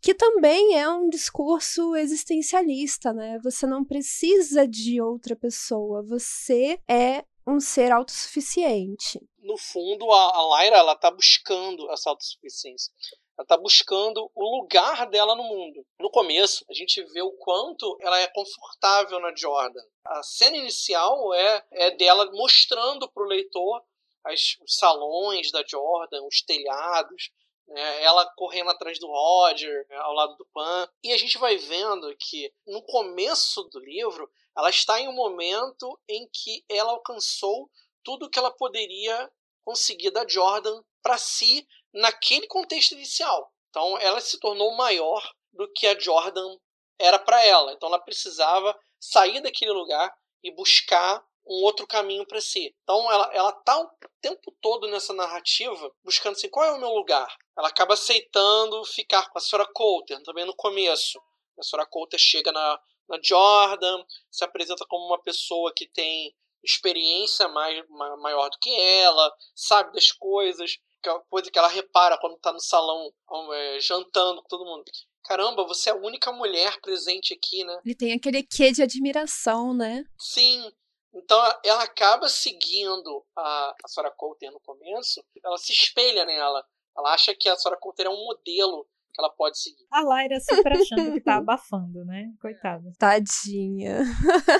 [0.00, 3.38] Que também é um discurso existencialista, né?
[3.42, 9.18] Você não precisa de outra pessoa, você é um ser autossuficiente.
[9.38, 12.92] No fundo, a, a Lyra ela tá buscando essa autossuficiência.
[13.36, 15.84] Ela tá buscando o lugar dela no mundo.
[15.98, 19.82] No começo, a gente vê o quanto ela é confortável na Jordan.
[20.04, 23.82] A cena inicial é, é dela mostrando para o leitor
[24.24, 27.30] as, os salões da Jordan, os telhados,
[27.66, 28.02] né?
[28.02, 29.96] ela correndo atrás do Roger, né?
[29.96, 30.88] ao lado do Pan.
[31.02, 36.00] E a gente vai vendo que no começo do livro ela está em um momento
[36.08, 37.70] em que ela alcançou
[38.02, 39.30] tudo que ela poderia
[39.64, 43.52] conseguir da Jordan para si naquele contexto inicial.
[43.70, 45.22] Então ela se tornou maior
[45.52, 46.56] do que a Jordan
[46.98, 47.72] era para ela.
[47.72, 52.74] Então ela precisava sair daquele lugar e buscar um outro caminho para si.
[52.82, 56.90] Então ela ela tá o tempo todo nessa narrativa buscando assim, qual é o meu
[56.90, 57.28] lugar?
[57.56, 61.20] Ela acaba aceitando ficar com a Sora Coulter também no começo.
[61.58, 67.46] A Sora Coulter chega na, na Jordan, se apresenta como uma pessoa que tem experiência
[67.48, 67.84] mais,
[68.20, 72.52] maior do que ela, sabe das coisas, que é coisa que ela repara quando está
[72.52, 73.12] no salão
[73.52, 74.84] é, jantando com todo mundo.
[75.22, 77.80] Caramba, você é a única mulher presente aqui, né?
[77.84, 80.04] Ele tem aquele quê de admiração, né?
[80.18, 80.70] Sim.
[81.14, 86.64] Então ela acaba seguindo a, a Sora Coulter no começo, ela se espelha nela.
[86.96, 89.86] Ela acha que a Sora Coulter é um modelo que ela pode seguir.
[89.92, 92.32] A Lyra super achando que tá abafando, né?
[92.40, 92.92] Coitada.
[92.98, 94.00] Tadinha.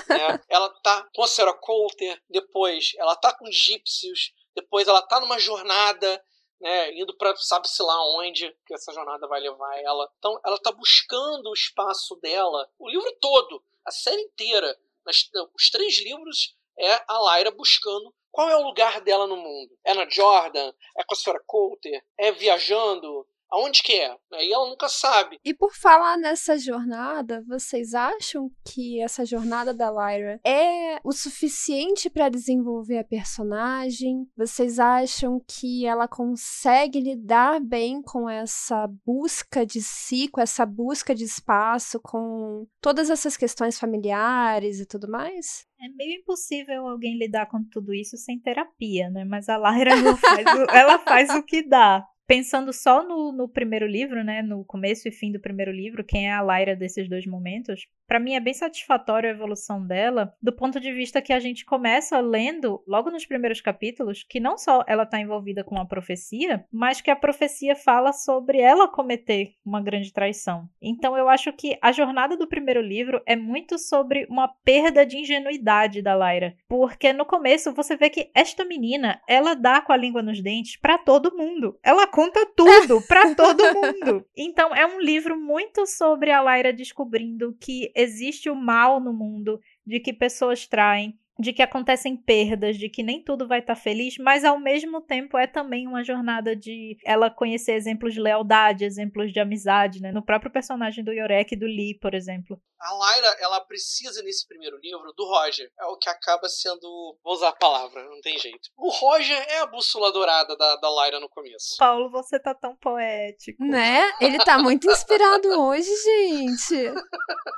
[0.09, 5.19] É, ela tá com a Sarah Coulter, depois ela tá com Gypsies, depois ela tá
[5.19, 6.23] numa jornada,
[6.61, 10.09] né, indo para sabe-se lá onde que essa jornada vai levar ela.
[10.17, 15.17] Então ela tá buscando o espaço dela, o livro todo, a série inteira, nas,
[15.55, 19.77] os três livros é a Lyra buscando qual é o lugar dela no mundo.
[19.83, 20.73] É na Jordan?
[20.97, 22.03] É com a Sarah Coulter?
[22.17, 23.25] É viajando?
[23.55, 24.15] Aonde que é?
[24.33, 25.39] E ela nunca sabe.
[25.43, 32.09] E por falar nessa jornada, vocês acham que essa jornada da Lyra é o suficiente
[32.09, 34.27] para desenvolver a personagem?
[34.35, 41.15] Vocês acham que ela consegue lidar bem com essa busca de si, com essa busca
[41.15, 45.65] de espaço, com todas essas questões familiares e tudo mais?
[45.79, 49.23] É meio impossível alguém lidar com tudo isso sem terapia, né?
[49.23, 53.85] Mas a Lyra faz o, ela faz o que dá pensando só no, no, primeiro
[53.85, 57.25] livro, né, no começo e fim do primeiro livro, quem é a Lyra desses dois
[57.25, 61.39] momentos, para mim é bem satisfatório a evolução dela, do ponto de vista que a
[61.39, 65.85] gente começa lendo logo nos primeiros capítulos que não só ela está envolvida com a
[65.85, 70.69] profecia, mas que a profecia fala sobre ela cometer uma grande traição.
[70.81, 75.17] Então eu acho que a jornada do primeiro livro é muito sobre uma perda de
[75.17, 79.97] ingenuidade da Lyra, porque no começo você vê que esta menina, ela dá com a
[79.97, 81.77] língua nos dentes para todo mundo.
[81.83, 84.25] Ela conta tudo para todo mundo.
[84.37, 89.59] Então é um livro muito sobre a Lyra descobrindo que existe o mal no mundo,
[89.85, 93.81] de que pessoas traem, de que acontecem perdas, de que nem tudo vai estar tá
[93.81, 98.85] feliz, mas ao mesmo tempo é também uma jornada de ela conhecer exemplos de lealdade,
[98.85, 100.13] exemplos de amizade, né?
[100.13, 102.57] No próprio personagem do Yorek e do Lee, por exemplo.
[102.85, 105.71] A Lyra, ela precisa nesse primeiro livro do Roger.
[105.79, 107.17] É o que acaba sendo.
[107.23, 108.69] Vou usar a palavra, não tem jeito.
[108.77, 111.77] O Roger é a bússola dourada da, da Lyra no começo.
[111.79, 113.63] Paulo, você tá tão poético.
[113.63, 114.03] Né?
[114.21, 116.93] Ele tá muito inspirado hoje, gente.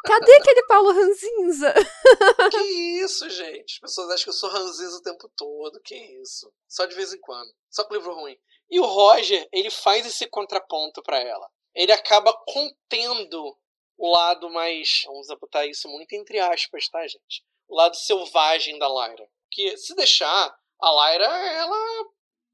[0.05, 1.73] Cadê aquele Paulo Ranzinza?
[2.51, 3.73] que isso, gente?
[3.73, 5.81] As pessoas acham que eu sou ranzinza o tempo todo.
[5.81, 6.49] Que isso?
[6.69, 7.51] Só de vez em quando.
[7.69, 8.37] Só com livro ruim.
[8.69, 11.49] E o Roger, ele faz esse contraponto para ela.
[11.75, 13.57] Ele acaba contendo
[13.97, 15.01] o lado mais.
[15.05, 17.43] Vamos botar isso muito entre aspas, tá, gente?
[17.67, 19.27] O lado selvagem da Lyra.
[19.51, 22.05] Que se deixar, a Lyra, ela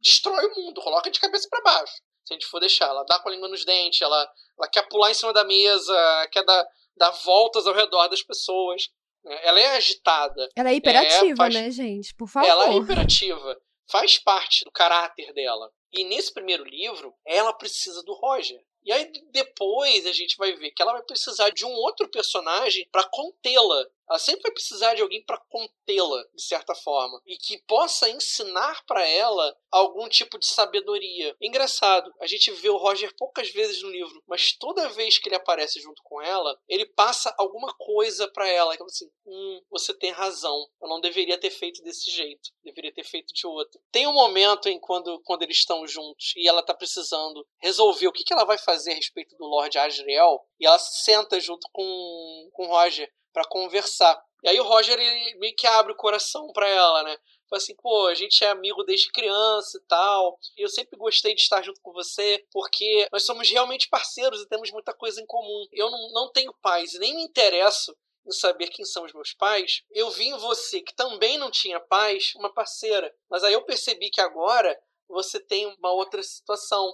[0.02, 1.94] destrói o mundo, coloca de cabeça para baixo.
[2.26, 4.88] Se a gente for deixar, ela dá com a língua nos dentes, ela, ela quer
[4.88, 8.90] pular em cima da mesa, quer dar, dar voltas ao redor das pessoas.
[9.24, 9.40] Né?
[9.44, 10.50] Ela é agitada.
[10.56, 11.54] Ela é hiperativa, é, faz...
[11.54, 12.16] né, gente?
[12.16, 12.48] Por favor.
[12.48, 13.58] Ela é hiperativa.
[13.90, 15.70] Faz parte do caráter dela.
[15.92, 18.60] E nesse primeiro livro, ela precisa do Roger.
[18.86, 22.88] E aí depois a gente vai ver que ela vai precisar de um outro personagem
[22.92, 23.88] para contê-la.
[24.10, 28.84] Ela sempre vai precisar de alguém para contê-la, de certa forma, e que possa ensinar
[28.86, 31.36] para ela algum tipo de sabedoria.
[31.42, 35.36] Engraçado, a gente vê o Roger poucas vezes no livro, mas toda vez que ele
[35.36, 40.12] aparece junto com ela, ele passa alguma coisa para ela, que assim, hum, você tem
[40.12, 43.82] razão, eu não deveria ter feito desse jeito, deveria ter feito de outro.
[43.92, 48.12] Tem um momento em quando, quando eles estão juntos e ela tá precisando resolver o
[48.12, 52.50] que, que ela vai fazer a respeito do Lord Asriel, e ela senta junto com,
[52.54, 54.24] com o Roger para conversar.
[54.44, 57.18] E aí o Roger ele meio que abre o coração para ela, né?
[57.50, 60.38] Fala assim, pô, a gente é amigo desde criança e tal.
[60.58, 64.48] E eu sempre gostei de estar junto com você, porque nós somos realmente parceiros e
[64.48, 65.66] temos muita coisa em comum.
[65.72, 69.34] Eu não, não tenho pais e nem me interesso em saber quem são os meus
[69.34, 69.84] pais.
[69.92, 73.14] Eu vi em você, que também não tinha pais, uma parceira.
[73.30, 74.78] Mas aí eu percebi que agora
[75.08, 76.94] você tem uma outra situação.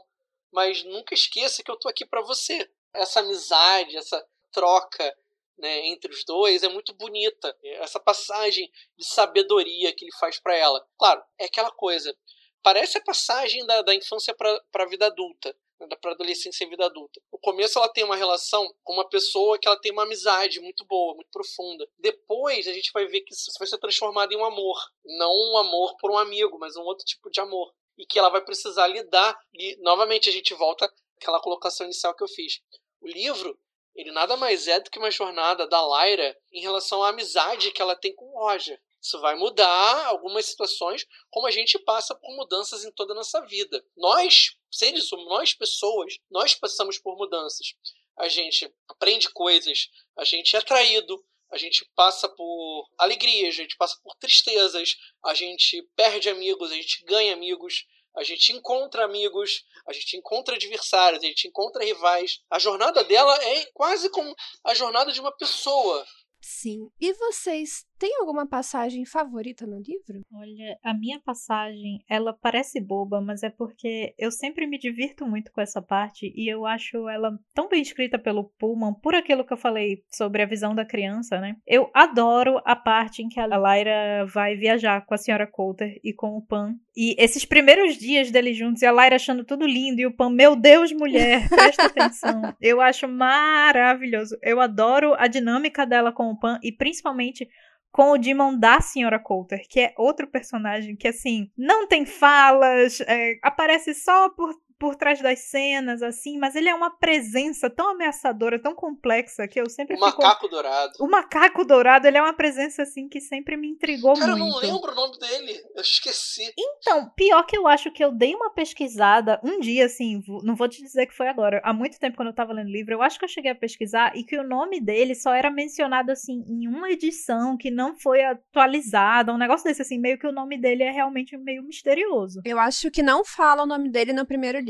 [0.51, 2.69] Mas nunca esqueça que eu tô aqui para você.
[2.93, 5.15] Essa amizade, essa troca
[5.59, 7.55] né, entre os dois é muito bonita.
[7.63, 10.85] Essa passagem de sabedoria que ele faz para ela.
[10.97, 12.15] Claro, é aquela coisa.
[12.63, 16.85] Parece a passagem da, da infância para a vida adulta, né, para adolescência e vida
[16.85, 17.21] adulta.
[17.31, 20.85] No começo ela tem uma relação com uma pessoa que ela tem uma amizade muito
[20.85, 21.87] boa, muito profunda.
[21.97, 25.57] Depois a gente vai ver que isso vai ser transformado em um amor, não um
[25.57, 28.87] amor por um amigo, mas um outro tipo de amor e que ela vai precisar
[28.87, 29.37] lidar.
[29.53, 32.61] E novamente a gente volta àquela colocação inicial que eu fiz.
[33.01, 33.59] O livro
[33.95, 37.81] ele nada mais é do que uma jornada da Lyra em relação à amizade que
[37.81, 38.79] ela tem com o Roger.
[39.01, 43.39] Isso vai mudar algumas situações, como a gente passa por mudanças em toda a nossa
[43.45, 43.83] vida.
[43.95, 47.73] Nós, seres humanos, nós pessoas, nós passamos por mudanças.
[48.17, 53.77] A gente aprende coisas, a gente é traído, a gente passa por alegrias, a gente
[53.77, 57.85] passa por tristezas, a gente perde amigos, a gente ganha amigos,
[58.15, 62.41] a gente encontra amigos, a gente encontra adversários, a gente encontra rivais.
[62.49, 66.05] A jornada dela é quase como a jornada de uma pessoa.
[66.41, 66.89] Sim.
[66.99, 70.21] E vocês tem alguma passagem favorita no livro?
[70.33, 75.51] Olha, a minha passagem, ela parece boba, mas é porque eu sempre me divirto muito
[75.51, 79.51] com essa parte e eu acho ela tão bem escrita pelo Pullman, por aquilo que
[79.51, 81.57] eu falei sobre a visão da criança, né?
[81.67, 86.13] Eu adoro a parte em que a Lyra vai viajar com a senhora Coulter e
[86.13, 86.75] com o Pan.
[86.95, 90.29] E esses primeiros dias deles juntos e a Lyra achando tudo lindo e o Pan,
[90.29, 92.55] meu Deus, mulher, presta atenção.
[92.61, 94.37] Eu acho maravilhoso.
[94.41, 97.49] Eu adoro a dinâmica dela com o Pan e principalmente
[97.91, 103.01] com o Demon da Senhora Coulter, que é outro personagem que, assim, não tem falas,
[103.01, 107.91] é, aparece só por por trás das cenas, assim, mas ele é uma presença tão
[107.91, 110.21] ameaçadora, tão complexa, que eu sempre o fico...
[110.21, 110.93] macaco dourado.
[111.01, 114.53] O macaco dourado, ele é uma presença, assim, que sempre me intrigou Cara, muito.
[114.53, 116.53] Cara, eu não lembro o nome dele, eu esqueci.
[116.57, 120.69] Então, pior que eu acho que eu dei uma pesquisada um dia, assim, não vou
[120.69, 123.01] te dizer que foi agora, há muito tempo quando eu tava lendo o livro, eu
[123.01, 126.41] acho que eu cheguei a pesquisar e que o nome dele só era mencionado, assim,
[126.47, 130.57] em uma edição que não foi atualizada, um negócio desse, assim, meio que o nome
[130.57, 132.41] dele é realmente meio misterioso.
[132.45, 134.68] Eu acho que não fala o nome dele no primeiro livro.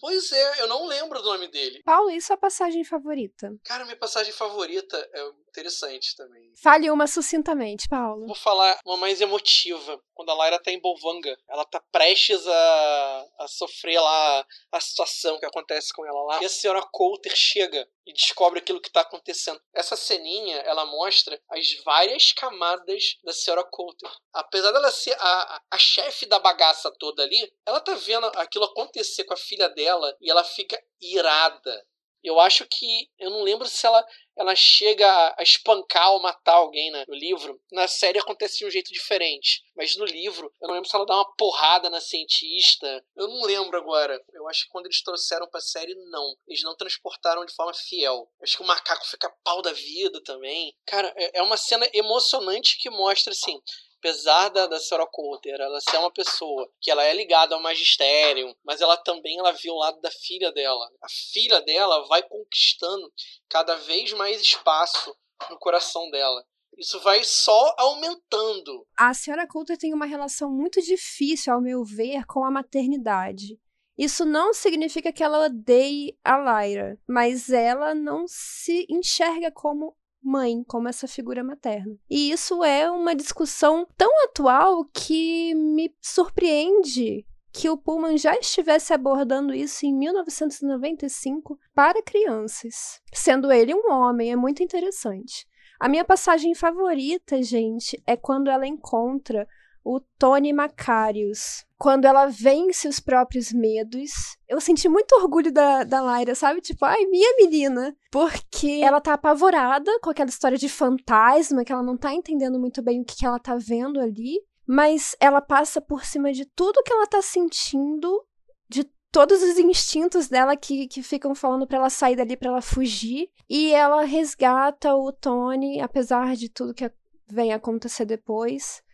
[0.00, 1.82] Pois é, eu não lembro do nome dele.
[1.84, 3.54] Paulo, e sua passagem favorita?
[3.64, 6.52] Cara, minha passagem favorita é interessante também.
[6.62, 8.26] Fale uma sucintamente, Paulo.
[8.26, 10.00] Vou falar uma mais emotiva.
[10.16, 15.38] Quando a Lyra tá em Bolvanga, ela tá prestes a, a sofrer lá a situação
[15.38, 16.42] que acontece com ela lá.
[16.42, 19.60] E a senhora Coulter chega e descobre aquilo que tá acontecendo.
[19.74, 24.10] Essa ceninha, ela mostra as várias camadas da senhora Coulter.
[24.32, 28.64] Apesar dela ser a, a, a chefe da bagaça toda ali, ela tá vendo aquilo
[28.64, 31.86] acontecer com a filha dela e ela fica irada
[32.22, 33.08] eu acho que.
[33.18, 34.04] Eu não lembro se ela,
[34.36, 35.06] ela chega
[35.38, 37.60] a espancar ou matar alguém né, no livro.
[37.72, 39.62] Na série acontece de um jeito diferente.
[39.76, 43.04] Mas no livro, eu não lembro se ela dá uma porrada na cientista.
[43.14, 44.20] Eu não lembro agora.
[44.32, 46.36] Eu acho que quando eles trouxeram pra série, não.
[46.46, 48.28] Eles não transportaram de forma fiel.
[48.38, 50.74] Eu acho que o macaco fica pau da vida também.
[50.86, 53.60] Cara, é, é uma cena emocionante que mostra assim
[53.98, 58.54] apesar da, da senhora Coulter ela ser uma pessoa que ela é ligada ao magistério,
[58.64, 60.88] mas ela também ela vê o lado da filha dela.
[61.02, 63.12] A filha dela vai conquistando
[63.48, 65.14] cada vez mais espaço
[65.50, 66.44] no coração dela.
[66.78, 68.86] Isso vai só aumentando.
[68.98, 73.58] A senhora Coulter tem uma relação muito difícil, ao meu ver, com a maternidade.
[73.96, 80.64] Isso não significa que ela odeie a Lyra, mas ela não se enxerga como mãe,
[80.64, 81.96] como essa figura materna.
[82.10, 88.92] E isso é uma discussão tão atual que me surpreende que o Pullman já estivesse
[88.92, 95.48] abordando isso em 1995 para crianças, sendo ele um homem, é muito interessante.
[95.80, 99.48] A minha passagem favorita, gente, é quando ela encontra
[99.86, 101.64] o Tony Macarius.
[101.78, 104.10] Quando ela vence os próprios medos.
[104.48, 106.60] Eu senti muito orgulho da, da Lyra, sabe?
[106.60, 107.96] Tipo, ai, minha menina.
[108.10, 112.82] Porque ela tá apavorada com aquela história de fantasma, que ela não tá entendendo muito
[112.82, 114.40] bem o que, que ela tá vendo ali.
[114.66, 118.26] Mas ela passa por cima de tudo que ela tá sentindo,
[118.68, 118.82] de
[119.12, 123.30] todos os instintos dela que, que ficam falando para ela sair dali, para ela fugir.
[123.48, 126.90] E ela resgata o Tony, apesar de tudo que
[127.28, 128.84] vem acontecer depois.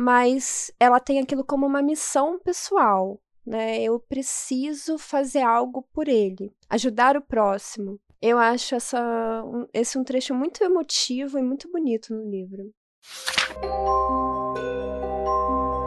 [0.00, 3.82] Mas ela tem aquilo como uma missão pessoal, né?
[3.82, 7.98] Eu preciso fazer algo por ele, ajudar o próximo.
[8.22, 12.70] Eu acho essa, um, esse um trecho muito emotivo e muito bonito no livro.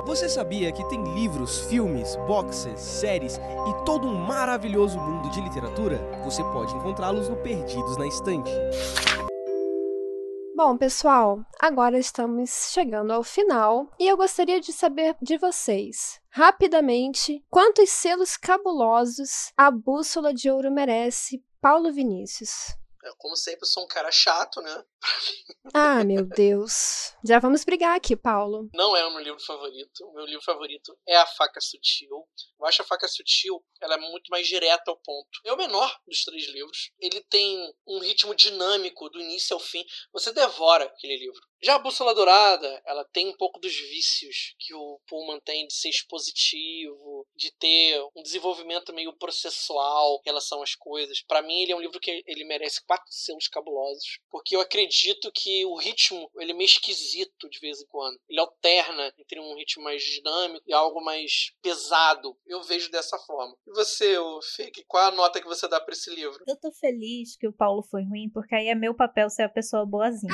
[0.05, 5.97] Você sabia que tem livros, filmes, boxes, séries e todo um maravilhoso mundo de literatura?
[6.25, 8.51] Você pode encontrá-los no Perdidos na Estante.
[10.63, 17.43] Bom, pessoal, agora estamos chegando ao final e eu gostaria de saber de vocês, rapidamente,
[17.49, 22.77] quantos selos cabulosos a Bússola de Ouro merece, Paulo Vinícius?
[23.03, 24.83] Eu, como sempre, sou um cara chato, né?
[25.73, 27.13] Ah, meu Deus.
[27.23, 28.69] Já vamos brigar aqui, Paulo.
[28.73, 30.05] Não é o meu livro favorito.
[30.05, 32.27] O meu livro favorito é A Faca Sutil.
[32.59, 35.29] Eu acho A Faca Sutil, ela é muito mais direta ao ponto.
[35.45, 36.91] É o menor dos três livros.
[36.99, 39.85] Ele tem um ritmo dinâmico do início ao fim.
[40.13, 41.39] Você devora aquele livro.
[41.63, 45.75] Já a Bússola Dourada, ela tem um pouco dos vícios que o Pullman tem de
[45.75, 51.21] ser expositivo, de ter um desenvolvimento meio processual em relação às coisas.
[51.27, 54.90] Para mim, ele é um livro que ele merece quatro selos cabulosos, porque eu acredito
[55.33, 58.17] que o ritmo ele é meio esquisito de vez em quando.
[58.29, 62.35] Ele alterna entre um ritmo mais dinâmico e algo mais pesado.
[62.45, 63.55] Eu vejo dessa forma.
[63.67, 64.15] E você,
[64.55, 66.43] Fake, qual a nota que você dá para esse livro?
[66.47, 69.49] Eu tô feliz que o Paulo foi ruim, porque aí é meu papel ser a
[69.49, 70.33] pessoa boazinha.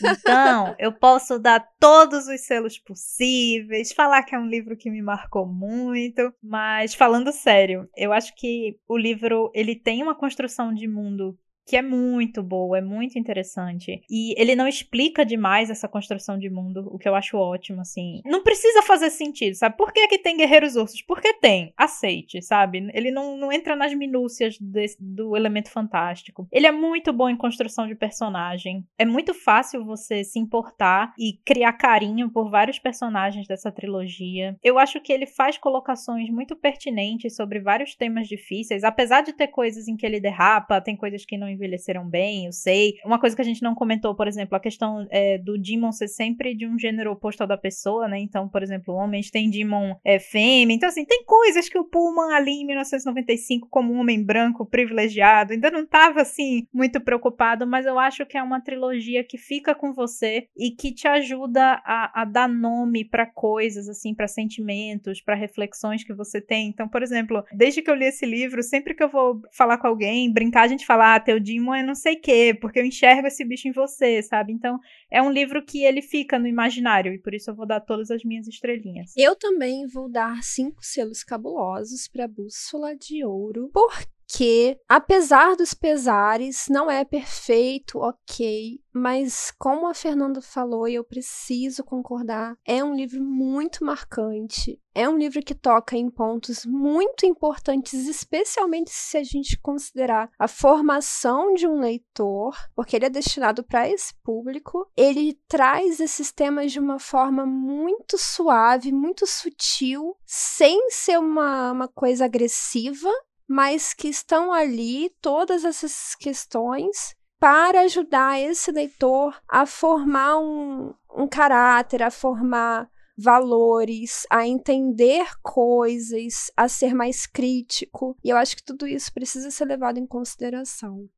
[0.00, 4.90] então, Então, eu posso dar todos os selos possíveis, falar que é um livro que
[4.90, 10.74] me marcou muito, mas falando sério, eu acho que o livro ele tem uma construção
[10.74, 11.38] de mundo
[11.72, 14.02] que é muito boa, é muito interessante.
[14.10, 18.20] E ele não explica demais essa construção de mundo, o que eu acho ótimo, assim.
[18.26, 19.74] Não precisa fazer sentido, sabe?
[19.78, 21.00] Por que, que tem guerreiros ursos?
[21.00, 21.72] Porque tem.
[21.74, 22.90] Aceite, sabe?
[22.92, 26.46] Ele não, não entra nas minúcias desse, do elemento fantástico.
[26.52, 28.86] Ele é muito bom em construção de personagem.
[28.98, 34.58] É muito fácil você se importar e criar carinho por vários personagens dessa trilogia.
[34.62, 39.48] Eu acho que ele faz colocações muito pertinentes sobre vários temas difíceis, apesar de ter
[39.48, 42.94] coisas em que ele derrapa, tem coisas que não envelheceram bem, eu sei.
[43.04, 46.08] Uma coisa que a gente não comentou, por exemplo, a questão é, do Demon ser
[46.08, 48.18] sempre de um gênero oposto ao da pessoa, né?
[48.18, 50.74] Então, por exemplo, homens têm Demon é, fêmea.
[50.74, 55.52] Então, assim, tem coisas que o Pullman ali em 1995, como um homem branco privilegiado,
[55.52, 59.74] ainda não estava assim muito preocupado, mas eu acho que é uma trilogia que fica
[59.74, 65.20] com você e que te ajuda a, a dar nome para coisas, assim, para sentimentos,
[65.20, 66.68] para reflexões que você tem.
[66.68, 69.86] Então, por exemplo, desde que eu li esse livro, sempre que eu vou falar com
[69.86, 72.84] alguém, brincar, a gente fala, ah, teu Demon é não sei o quê, porque eu
[72.84, 74.52] enxergo esse bicho em você, sabe?
[74.52, 74.78] Então,
[75.10, 78.10] é um livro que ele fica no imaginário, e por isso eu vou dar todas
[78.10, 79.12] as minhas estrelinhas.
[79.16, 85.74] Eu também vou dar cinco selos cabulosos para Bússola de Ouro, porque que, apesar dos
[85.74, 92.82] pesares, não é perfeito, ok, mas como a Fernanda falou, e eu preciso concordar, é
[92.82, 94.80] um livro muito marcante.
[94.94, 100.46] É um livro que toca em pontos muito importantes, especialmente se a gente considerar a
[100.46, 104.86] formação de um leitor, porque ele é destinado para esse público.
[104.94, 111.88] Ele traz esses temas de uma forma muito suave, muito sutil, sem ser uma, uma
[111.88, 113.10] coisa agressiva,
[113.48, 121.26] mas que estão ali todas essas questões para ajudar esse leitor a formar um, um
[121.26, 122.88] caráter, a formar
[123.18, 128.16] valores, a entender coisas, a ser mais crítico.
[128.22, 131.08] E eu acho que tudo isso precisa ser levado em consideração.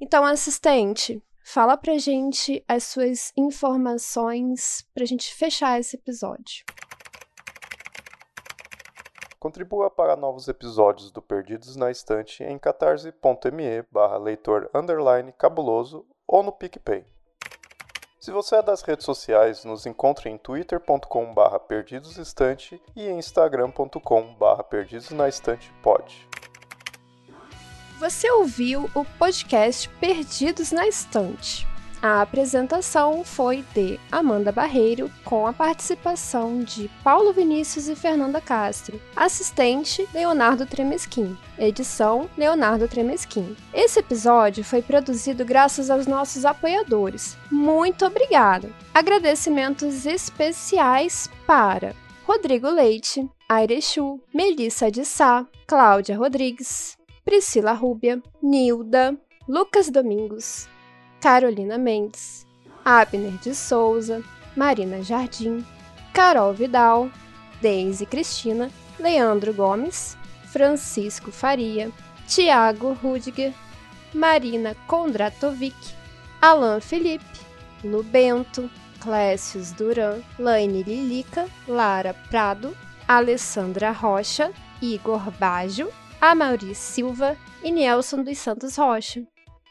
[0.00, 6.64] Então, assistente, fala pra gente as suas informações pra gente fechar esse episódio.
[9.40, 14.70] Contribua para novos episódios do Perdidos na Estante em catarse.me barra leitor
[15.38, 17.06] cabuloso ou no PicPay.
[18.20, 24.34] Se você é das redes sociais, nos encontre em twitter.com barra perdidosestante e em instagram.com
[24.34, 26.28] barra perdidosnaestantepod.
[27.98, 31.69] Você ouviu o podcast Perdidos na Estante.
[32.02, 38.98] A apresentação foi de Amanda Barreiro, com a participação de Paulo Vinícius e Fernanda Castro.
[39.14, 41.36] Assistente, Leonardo Tremesquim.
[41.58, 43.54] Edição, Leonardo Tremesquim.
[43.74, 47.36] Esse episódio foi produzido graças aos nossos apoiadores.
[47.50, 48.74] Muito obrigado!
[48.94, 51.94] Agradecimentos especiais para
[52.24, 56.96] Rodrigo Leite, Airechu, Melissa de Sá, Cláudia Rodrigues,
[57.26, 59.14] Priscila Rúbia, Nilda,
[59.46, 60.66] Lucas Domingos,
[61.20, 62.46] Carolina Mendes,
[62.84, 64.22] Abner de Souza,
[64.56, 65.64] Marina Jardim,
[66.14, 67.10] Carol Vidal,
[67.60, 70.16] Deise Cristina, Leandro Gomes,
[70.46, 71.92] Francisco Faria,
[72.26, 73.52] Tiago Rudiger,
[74.14, 75.76] Marina Kondratovic,
[76.40, 77.24] Alan Felipe,
[77.84, 82.74] Lubento, Clécius Duran, Laine Lilica, Lara Prado,
[83.06, 89.22] Alessandra Rocha, Igor Baggio, Amaury Silva e Nelson dos Santos Rocha.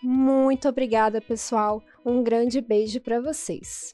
[0.01, 1.83] Muito obrigada, pessoal.
[2.05, 3.93] Um grande beijo para vocês.